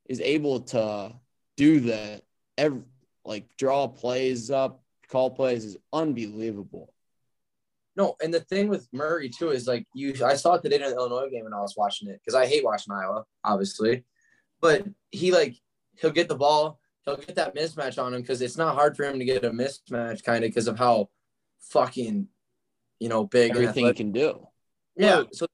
[0.05, 1.13] is able to
[1.57, 2.23] do that
[2.57, 2.81] every
[3.23, 6.93] like draw plays up, call plays is unbelievable.
[7.95, 10.13] No, and the thing with Murray too is like you.
[10.25, 12.45] I saw it today in the Illinois game when I was watching it because I
[12.45, 14.05] hate watching Iowa, obviously.
[14.61, 15.55] But he like
[15.99, 19.05] he'll get the ball, he'll get that mismatch on him because it's not hard for
[19.05, 21.09] him to get a mismatch kind of because of how
[21.59, 22.27] fucking
[22.99, 24.47] you know big and Everything he can do.
[24.95, 25.23] Yeah.
[25.31, 25.47] So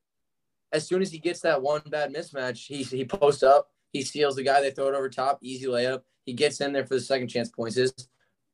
[0.72, 4.36] as soon as he gets that one bad mismatch, he he posts up, he steals
[4.36, 6.02] the guy, they throw it over top, easy layup.
[6.26, 7.78] He gets in there for the second chance points.
[7.78, 7.93] is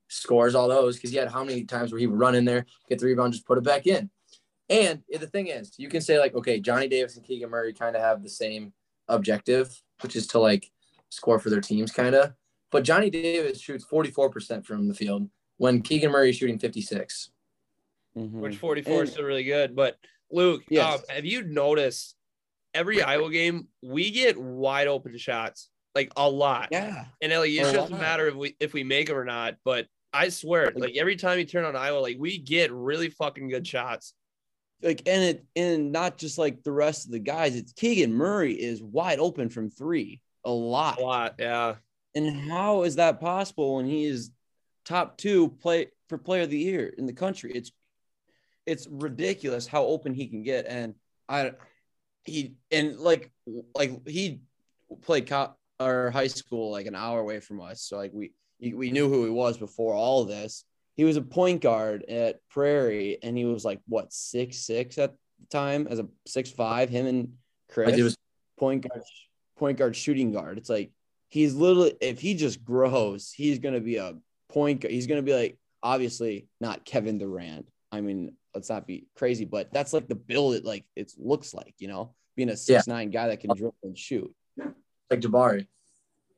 [0.10, 2.66] scores all those because he had how many times where he would run in there,
[2.88, 4.10] get the rebound, just put it back in.
[4.70, 7.96] And the thing is, you can say like, okay, Johnny Davis and Keegan Murray kind
[7.96, 8.74] of have the same
[9.08, 9.70] objective,
[10.02, 10.72] which is to like
[11.10, 12.34] score for their teams, kind of.
[12.74, 17.30] But Johnny Davis shoots 44% from the field when Keegan Murray is shooting 56.
[18.18, 18.32] Mhm.
[18.42, 19.76] which 44 is still really good.
[19.76, 19.98] But
[20.30, 21.00] Luke, Yes.
[21.00, 22.16] um, have you noticed
[22.76, 27.58] every Iowa game we get wide open shots like a lot, yeah, and like, it
[27.60, 28.02] A doesn't lot.
[28.02, 29.58] matter if we if we make them or not.
[29.64, 33.10] But I swear, Like- like every time you turn on Iowa, like we get really
[33.10, 34.14] fucking good shots.
[34.84, 37.56] like and it and not just like the rest of the guys.
[37.56, 41.00] It's Keegan Murray is wide open from three a lot.
[41.00, 41.76] A lot, yeah.
[42.16, 44.32] And how is that possible when he is
[44.86, 47.52] top two play for player of the year in the country?
[47.54, 47.72] It's
[48.66, 50.66] it's ridiculous how open he can get.
[50.68, 50.96] And
[51.28, 51.54] I
[52.24, 53.32] he and like
[53.76, 54.42] like he
[55.02, 57.82] played co- our high school like an hour away from us.
[57.82, 60.64] So like we we knew who he was before all of this.
[60.96, 65.14] He was a point guard at Prairie and he was like what six six at
[65.40, 67.34] the time as a six five, him and
[67.70, 68.18] Kris it was
[68.58, 69.04] point guard
[69.58, 70.58] point guard shooting guard.
[70.58, 70.92] It's like
[71.34, 74.14] he's literally if he just grows, he's gonna be a
[74.50, 74.92] point guard.
[74.94, 77.68] He's gonna be like obviously not Kevin Durant.
[77.92, 81.52] I mean, let's not be crazy, but that's like the build it like it looks
[81.56, 84.32] like, you know, being a six nine guy that can dribble and shoot.
[85.10, 85.66] like Jabari.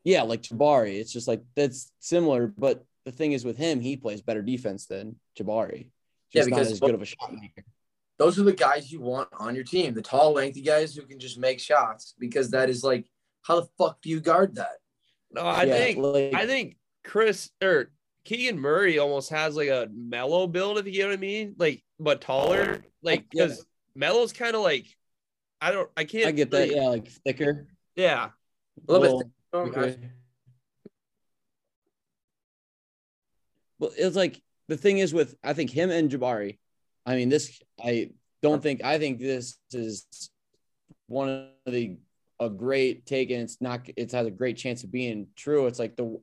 [0.06, 0.96] Yeah, like Jabari.
[0.96, 4.86] It's just like that's similar, but the thing is with him, he plays better defense
[4.86, 5.90] than Jabari.
[6.32, 7.66] Yeah, Just not because- as good of a shot maker.
[8.18, 11.20] Those are the guys you want on your team, the tall, lengthy guys who can
[11.20, 14.78] just make shots because that is like, how the fuck do you guard that?
[15.36, 17.92] No, I Yeah, think like, I think Kris or
[18.24, 21.56] Keegan Murray almost has like a Melo build, if you get what I mean.
[21.58, 22.84] Like, but taller.
[23.02, 23.66] Like, because
[23.96, 24.88] Melo's kind of like
[25.62, 26.70] I don't I can't I get that.
[26.74, 27.68] Yeah, like thicker.
[27.96, 28.30] yeah.
[28.88, 29.28] A little bit.
[29.54, 29.98] Well, Okay.
[33.80, 36.58] Well, it's like the thing is with I think him and Jabari.
[37.06, 38.12] I mean, this I
[38.42, 40.06] don't think I think this is
[41.08, 41.98] one of the
[42.40, 43.88] a great take, and it's not.
[43.96, 45.68] It has a great chance of being true.
[45.68, 46.20] It's like the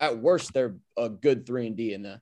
[0.00, 2.20] at worst they're a good three and D, and the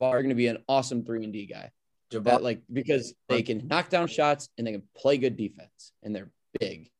[0.00, 1.70] are going to be an awesome three and D guy.
[2.12, 5.92] Jabari, That like because they can knock down shots and they can play good defense,
[6.02, 6.90] and they're big.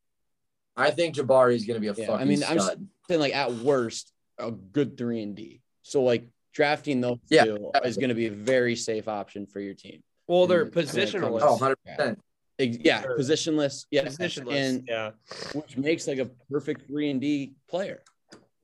[0.76, 2.88] I think Jabari is going to be a Yeah, fucking I mean, I'm stud.
[3.08, 5.60] saying like at worst a good three and D.
[5.82, 7.44] So like drafting those Yeah.
[7.44, 10.02] two is going to be a very safe option for your team.
[10.26, 11.40] Well, they're And when it comes- positionless.
[11.42, 11.56] oh,
[11.98, 12.18] 100%.
[12.58, 13.18] Ex- Yeah, Sure.
[13.18, 13.86] positionless.
[13.90, 14.54] Yeah, positionless.
[14.54, 15.10] and yeah.
[15.54, 18.02] which makes like a perfect three and D player.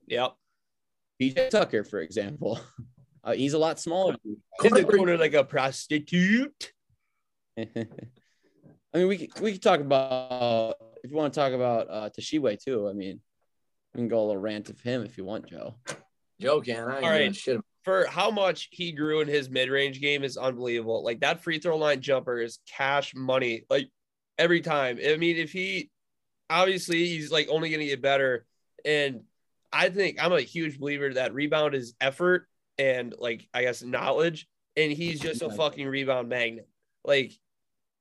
[0.07, 0.33] Yep.
[1.21, 2.59] PJ Tucker, for example,
[3.23, 4.15] uh, he's a lot smaller.
[4.63, 6.71] In the corner like a prostitute.
[7.57, 7.65] I
[8.97, 12.61] mean, we could, we could talk about if you want to talk about uh, Tshiebwe
[12.63, 12.89] too.
[12.89, 13.19] I mean,
[13.93, 15.75] we can go a little rant of him if you want, Joe.
[16.39, 16.89] Joe can.
[16.89, 17.61] I ain't All giving shit.
[17.83, 21.03] For how much he grew in his mid-range game is unbelievable.
[21.03, 23.63] Like that free throw line jumper is cash money.
[23.69, 23.89] Like
[24.37, 24.99] every time.
[25.03, 25.89] I mean, if he
[26.49, 28.45] obviously he's like only gonna get better.
[28.85, 29.21] And
[29.73, 34.47] I think I'm a huge believer that rebound is effort and like I guess knowledge.
[34.77, 36.67] And he's just a fucking rebound magnet.
[37.03, 37.33] Like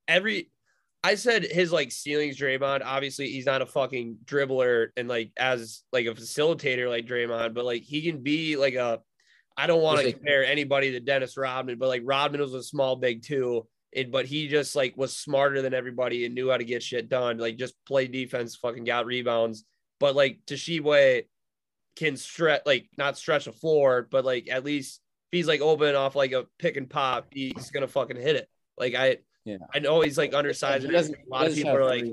[0.07, 0.51] every
[1.03, 2.83] I said his like ceilings Draymond.
[2.85, 7.65] Obviously, he's not a fucking dribbler and like as like a facilitator like Draymond, but
[7.65, 9.01] like he can be like a.
[9.57, 12.97] I don't want to compare anybody to Dennis Rodman, but like Rodman was a small
[12.97, 16.65] big too, and but he just like was smarter than everybody and knew how to
[16.65, 17.39] get shit done.
[17.39, 19.65] Like just play defense, fucking got rebounds.
[19.99, 21.25] But like Tshiebwe
[21.97, 25.95] can stretch like not stretch the floor, but like at least if he's like open
[25.95, 28.49] off like a pick and pop, he's gonna fucking hit it.
[28.79, 29.59] Like I Yeah.
[29.75, 30.83] I know he's like undersized.
[30.83, 32.07] He and doesn't- a lot of people are like,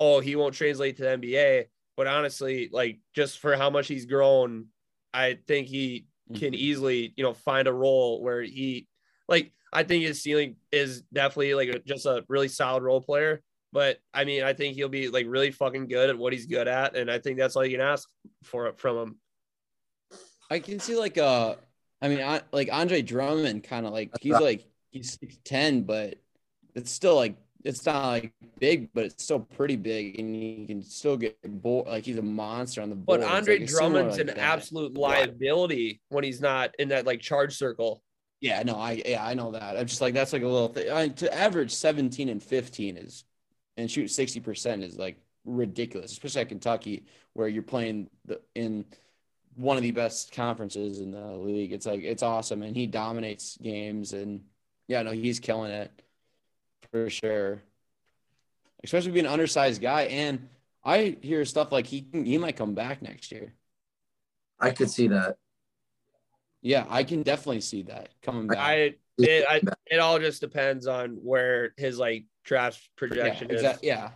[0.00, 1.66] oh, he won't translate to the NBA.
[1.96, 4.66] But honestly, like just for how much he's grown,
[5.12, 6.56] I think he can Mhm.
[6.56, 8.88] easily, you know, find a role where he
[9.28, 13.42] like I think his ceiling is definitely like a, just a really solid role player.
[13.72, 16.68] But I mean, I think he'll be like really fucking good at what he's good
[16.68, 18.08] at, and I think that's all you can ask
[18.44, 19.20] for from him.
[20.50, 21.56] I can see like uh
[22.00, 26.20] I mean I, like Andre Drummond kind of like he's like he's six ten, but
[26.74, 30.82] it's still like it's not like big, but it's still pretty big, and you can
[30.82, 31.86] still get bored.
[31.86, 33.20] Like he's a monster on the board.
[33.20, 34.38] But Andre like, Drummond's like an that.
[34.38, 38.02] absolute liability when he's not in that like charge circle.
[38.40, 39.78] Yeah, no, I yeah I know that.
[39.78, 40.90] I'm just like that's like a little thing.
[40.90, 43.24] I, to average seventeen and fifteen is
[43.78, 48.84] and shoot sixty percent is like ridiculous, especially at Kentucky where you're playing the in
[49.56, 51.72] one of the best conferences in the league.
[51.72, 54.42] It's like it's awesome, and he dominates games, and
[54.86, 55.90] yeah, no, he's killing it
[56.94, 57.60] for sure.
[58.84, 60.48] Especially being an undersized guy, and
[60.84, 63.54] I hear stuff like he can, he might come back next year.
[64.60, 65.36] I could see that.
[66.62, 68.58] Yeah, I can definitely see that coming back.
[68.58, 73.88] I it I, it all just depends on where his like draft yeah, projection exactly.
[73.88, 73.96] is.
[73.96, 74.10] Yeah,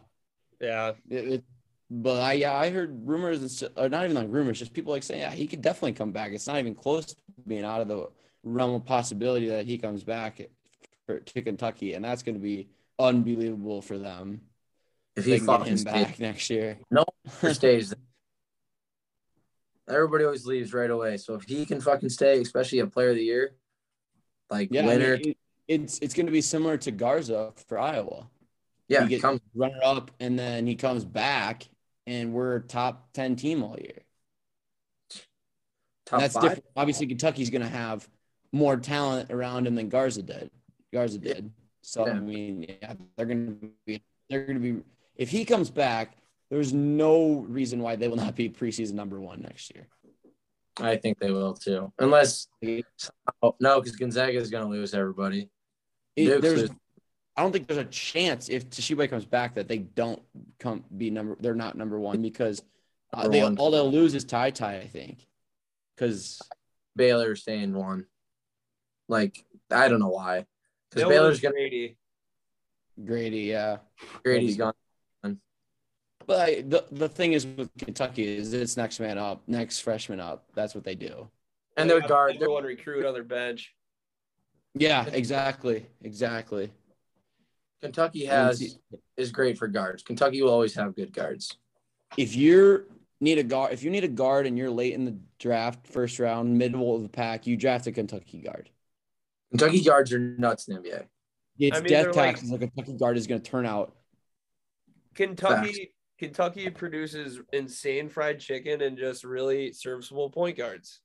[0.61, 0.93] Yeah.
[1.11, 1.45] It, it,
[1.91, 4.93] but I yeah I heard rumors and st- or not even like rumors, just people
[4.93, 6.31] like saying yeah he could definitely come back.
[6.33, 7.17] It's not even close to
[7.47, 8.07] being out of the
[8.45, 10.41] realm of possibility that he comes back
[11.09, 14.43] for, to Kentucky, and that's going to be unbelievable for them.
[15.17, 16.79] If They he fucking him stays, back next year.
[16.91, 17.05] No
[17.41, 17.95] one stays,
[19.89, 21.17] everybody always leaves right away.
[21.17, 23.55] So if he can fucking stay, especially a player of the year,
[24.51, 27.79] like Yeah, I mean, winner, it- it's it's going to be similar to Garza for
[27.79, 28.29] Iowa.
[28.89, 31.69] yeah, he gets runner up, and then he comes back,
[32.07, 34.03] and we're top ten team all year.
[36.07, 36.43] top that's five.
[36.43, 36.65] different.
[36.77, 38.09] Obviously, Kentucky's going to have
[38.53, 40.51] more talent around him than Garza did.
[40.93, 41.51] Garza are dead.
[41.83, 44.03] So I mean, yeah, they're going to be.
[44.29, 44.83] They're going to be.
[45.17, 46.17] If he comes back,
[46.51, 49.87] there's no reason why they will not be preseason number one next year.
[50.81, 52.47] I think they will too, unless
[53.43, 55.49] oh, no, because Gonzaga is going to lose everybody.
[56.15, 56.81] It- there's, losing.
[57.37, 60.21] I don't think there's a chance if Tshiebwe comes back that they don't
[60.59, 61.37] come be number.
[61.39, 62.63] They're not number one because
[63.13, 63.59] uh, Number they one.
[63.59, 64.79] all they'll lose is tie tie.
[64.79, 65.27] I think
[65.95, 66.41] because
[66.97, 68.07] Baylor staying one.
[69.09, 70.47] Like I don't know why,
[70.91, 71.97] because They'll Baylor's lose going Grady.
[73.05, 73.79] Grady, yeah.
[74.23, 74.73] Grady's gone.
[76.27, 80.21] But I, the the thing is with Kentucky is it's next man up, next freshman
[80.21, 80.45] up.
[80.55, 81.29] That's what they do.
[81.79, 83.75] And They their have guard, number one recruit on their bench.
[84.75, 86.71] Yeah, exactly, exactly.
[87.81, 88.79] Kentucky has
[89.17, 90.03] is great for guards.
[90.03, 91.57] Kentucky will always have good guards.
[92.19, 92.85] If you
[93.21, 96.19] need a guard, if you need a guard and you're late in the draft, first
[96.19, 98.69] round, middle of the pack, you draft a Kentucky guard.
[99.51, 101.05] Kentucky guards are nuts in the NBA.
[101.59, 102.51] It's I mean, death they're like- taxes.
[102.51, 103.95] Like, a Kentucky guard is going to turn out.
[105.15, 111.01] Kentucky Kentucky produces insane fried chicken and just really serviceable point guards.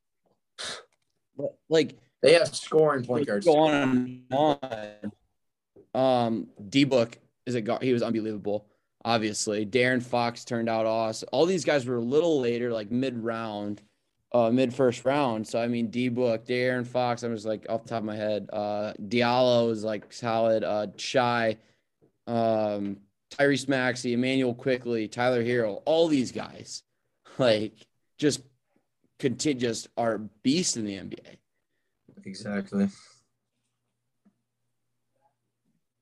[1.70, 3.46] Like They have scoring point guards.
[3.46, 5.12] Go on and on.
[5.96, 7.84] Um, D Book is a guard.
[7.84, 8.68] He was unbelievable.
[9.06, 11.30] Obviously, De'Aaron Fox turned out awesome.
[11.32, 13.82] All these guys were a little later, like mid round,
[14.34, 15.48] uh, mid first round.
[15.48, 17.24] So I mean, D Book, De'Aaron Fox.
[17.24, 18.50] I'm just like off the top of my head.
[18.52, 20.64] Uh, Diallo is like solid.
[20.64, 21.58] Uh, Shai,
[22.28, 22.98] um,
[23.32, 25.82] Tyrese Maxey, Immanuel Quickley, Tyler Herro.
[25.86, 26.84] All these guys,
[27.38, 27.74] like,
[28.18, 28.42] just
[29.20, 31.38] continue, just are beasts in the NBA.
[32.26, 32.88] Exactly.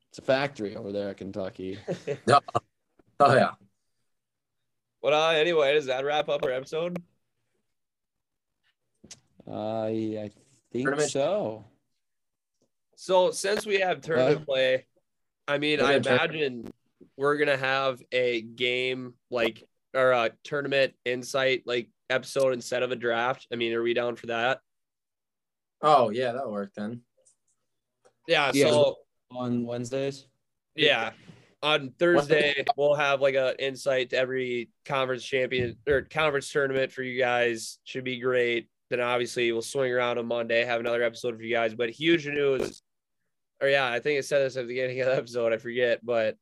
[0.09, 1.79] It's a factory over there at Kentucky.
[3.23, 3.51] Oh yeah.
[4.99, 6.97] But uh, anyway, does that wrap up our episode?
[9.47, 10.31] Uh, yeah, I
[10.71, 11.09] think Tournament.
[11.11, 11.65] so.
[12.95, 14.85] So since we have tournament Uh, play,
[15.47, 16.33] I mean, Yeah, I tournament.
[16.33, 16.73] imagine
[17.17, 22.95] we're gonna have a game like or a tournament insight like episode instead of a
[22.95, 23.47] draft.
[23.51, 24.59] I mean, are we down for that?
[25.81, 27.01] Oh yeah, that'll work then.
[28.27, 28.51] Yeah.
[28.53, 28.69] Yeah.
[28.69, 28.97] So
[29.31, 30.27] On Wednesdays.
[30.75, 31.11] yeah,
[31.63, 37.01] on Thursday we'll have like an insight to every conference champion or conference tournament for
[37.01, 37.79] you guys.
[37.83, 38.67] Should be great.
[38.91, 41.73] Then obviously we'll swing around on Monday, have another episode for you guys.
[41.73, 42.83] But huge news,
[43.61, 45.53] or yeah, I think I said this at the beginning of the episode.
[45.53, 46.35] I forget, but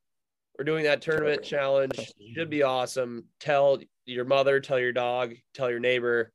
[0.58, 2.12] we're doing that tournament challenge.
[2.36, 3.26] Should be awesome.
[3.40, 6.32] Tell your mother, tell your dog, tell your neighbor.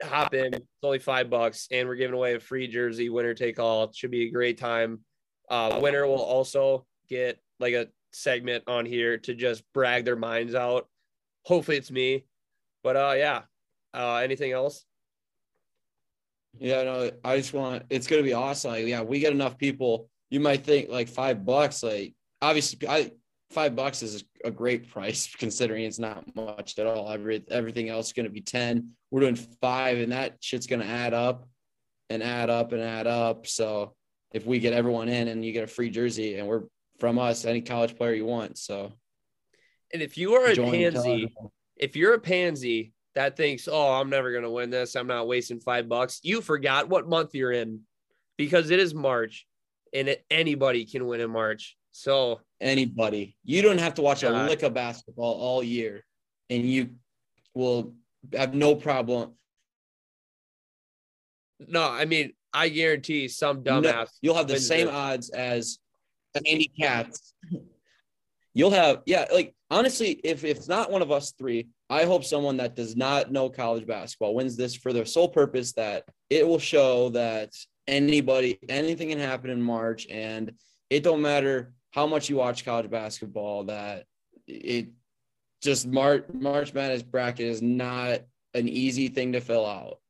[0.00, 0.54] Hop in.
[0.54, 3.08] It's only five bucks, and we're giving away a free jersey.
[3.08, 3.92] Winner take all.
[3.92, 5.00] Should be a great time.
[5.50, 10.54] Uh, winner will also get like a segment on here to just brag their minds
[10.54, 10.86] out.
[11.44, 12.26] Hopefully, it's me.
[12.84, 13.42] But uh, yeah.
[13.92, 14.84] Uh, anything else?
[16.58, 18.72] Yeah, no, I just want it's gonna be awesome.
[18.72, 20.08] Like, yeah, we get enough people.
[20.30, 23.12] You might think like five bucks, like obviously I
[23.50, 27.10] five bucks is a great price considering it's not much at all.
[27.10, 28.90] Every everything else is gonna be 10.
[29.10, 31.48] We're doing five, and that shit's gonna add up
[32.10, 33.46] and add up and add up.
[33.46, 33.94] So
[34.32, 36.62] if we get everyone in and you get a free jersey and we're
[36.98, 38.58] from us, any college player you want.
[38.58, 38.92] So
[39.92, 41.32] And if you are a pansy,
[41.76, 45.26] if you're a pansy that thinks, oh, I'm never going to win this, I'm not
[45.26, 47.80] wasting five bucks, you forgot what month you're in
[48.36, 49.46] because it is March
[49.92, 51.76] and it, anybody can win in March.
[51.92, 53.36] So, anybody.
[53.42, 56.04] You don't have to watch a lick of basketball all year,
[56.50, 56.90] and you
[57.54, 57.94] will
[58.34, 59.32] have no problem.
[61.66, 64.10] no, I mean, I guarantee some No, dumbass.
[64.20, 64.94] you'll have the same it.
[64.94, 65.78] odds as
[66.34, 67.34] Andy Katz.
[68.52, 72.24] You'll have, yeah, like honestly, if, if it's not one of us three, I hope
[72.24, 76.46] someone that does not know college basketball wins this for the sole purpose that it
[76.46, 77.52] will show that
[77.86, 80.52] anybody, anything can happen in March, and
[80.90, 83.64] it don't matter how much you watch college basketball.
[83.64, 84.04] That
[84.48, 84.88] it
[85.62, 88.20] just March March Madness bracket is not
[88.54, 90.00] an easy thing to fill out,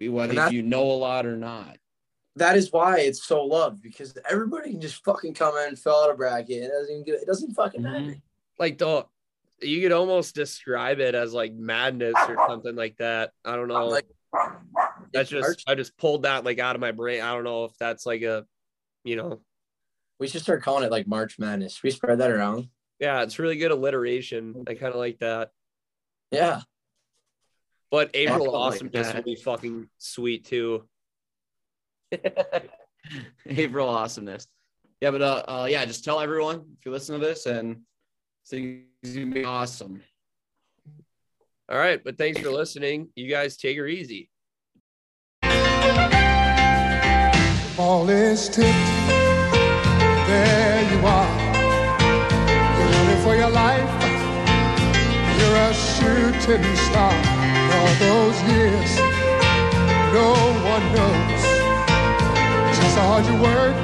[0.00, 1.78] whether that- you know a lot or not.
[2.36, 5.96] That is why it's so loved because everybody can just fucking come in and fill
[6.02, 6.62] out a bracket.
[6.64, 7.98] It doesn't even it doesn't fucking matter.
[8.00, 8.22] Mhm.
[8.58, 9.06] like the
[9.62, 13.30] you could almost describe it as like madness or something like that.
[13.44, 13.86] I don't know.
[13.88, 14.06] Like,
[15.12, 17.22] that's just March- I just pulled that like out of my brain.
[17.22, 18.46] I don't know if that's like a
[19.04, 19.40] you know
[20.18, 21.74] we should start calling it like March Madness.
[21.74, 22.68] Should we spread that around?
[23.02, 24.64] yeah, it's really good alliteration.
[24.68, 25.50] I kind of like that.
[26.30, 26.60] Yeah.
[27.90, 29.16] But April I like awesomeness that.
[29.16, 30.88] would be fucking sweet too.
[33.46, 34.46] April awesomeness.
[35.00, 37.80] Yeah, but uh, uh, yeah, just tell everyone if you listen to this and
[38.46, 40.02] things gonna be awesome.
[41.68, 43.08] All right, but thanks for listening.
[43.14, 44.28] You guys take her easy.
[47.76, 48.68] Ball is tipped.
[50.28, 51.32] There you are.
[52.76, 53.90] You're running for your life.
[55.38, 57.14] You're a shooting star.
[57.74, 58.90] All those years,
[60.12, 60.34] no
[60.72, 61.42] one knows
[62.76, 63.76] just how hard you work.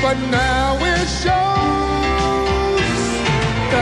[0.00, 2.23] But now it shows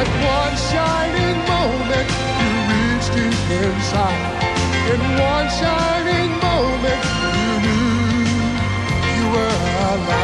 [0.02, 2.08] that one shining moment
[2.42, 4.24] you reach deep inside.
[4.92, 5.00] In
[5.30, 7.02] one shining moment,
[7.38, 7.94] you knew
[9.14, 9.62] you were
[9.94, 10.22] alive.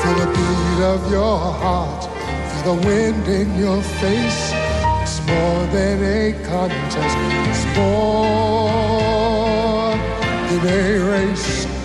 [0.00, 2.02] Feel the beat of your heart,
[2.50, 4.42] feel the wind in your face.
[5.02, 7.18] It's more than a contest,
[7.50, 8.30] it's more
[10.48, 10.74] than a
[11.10, 11.79] race.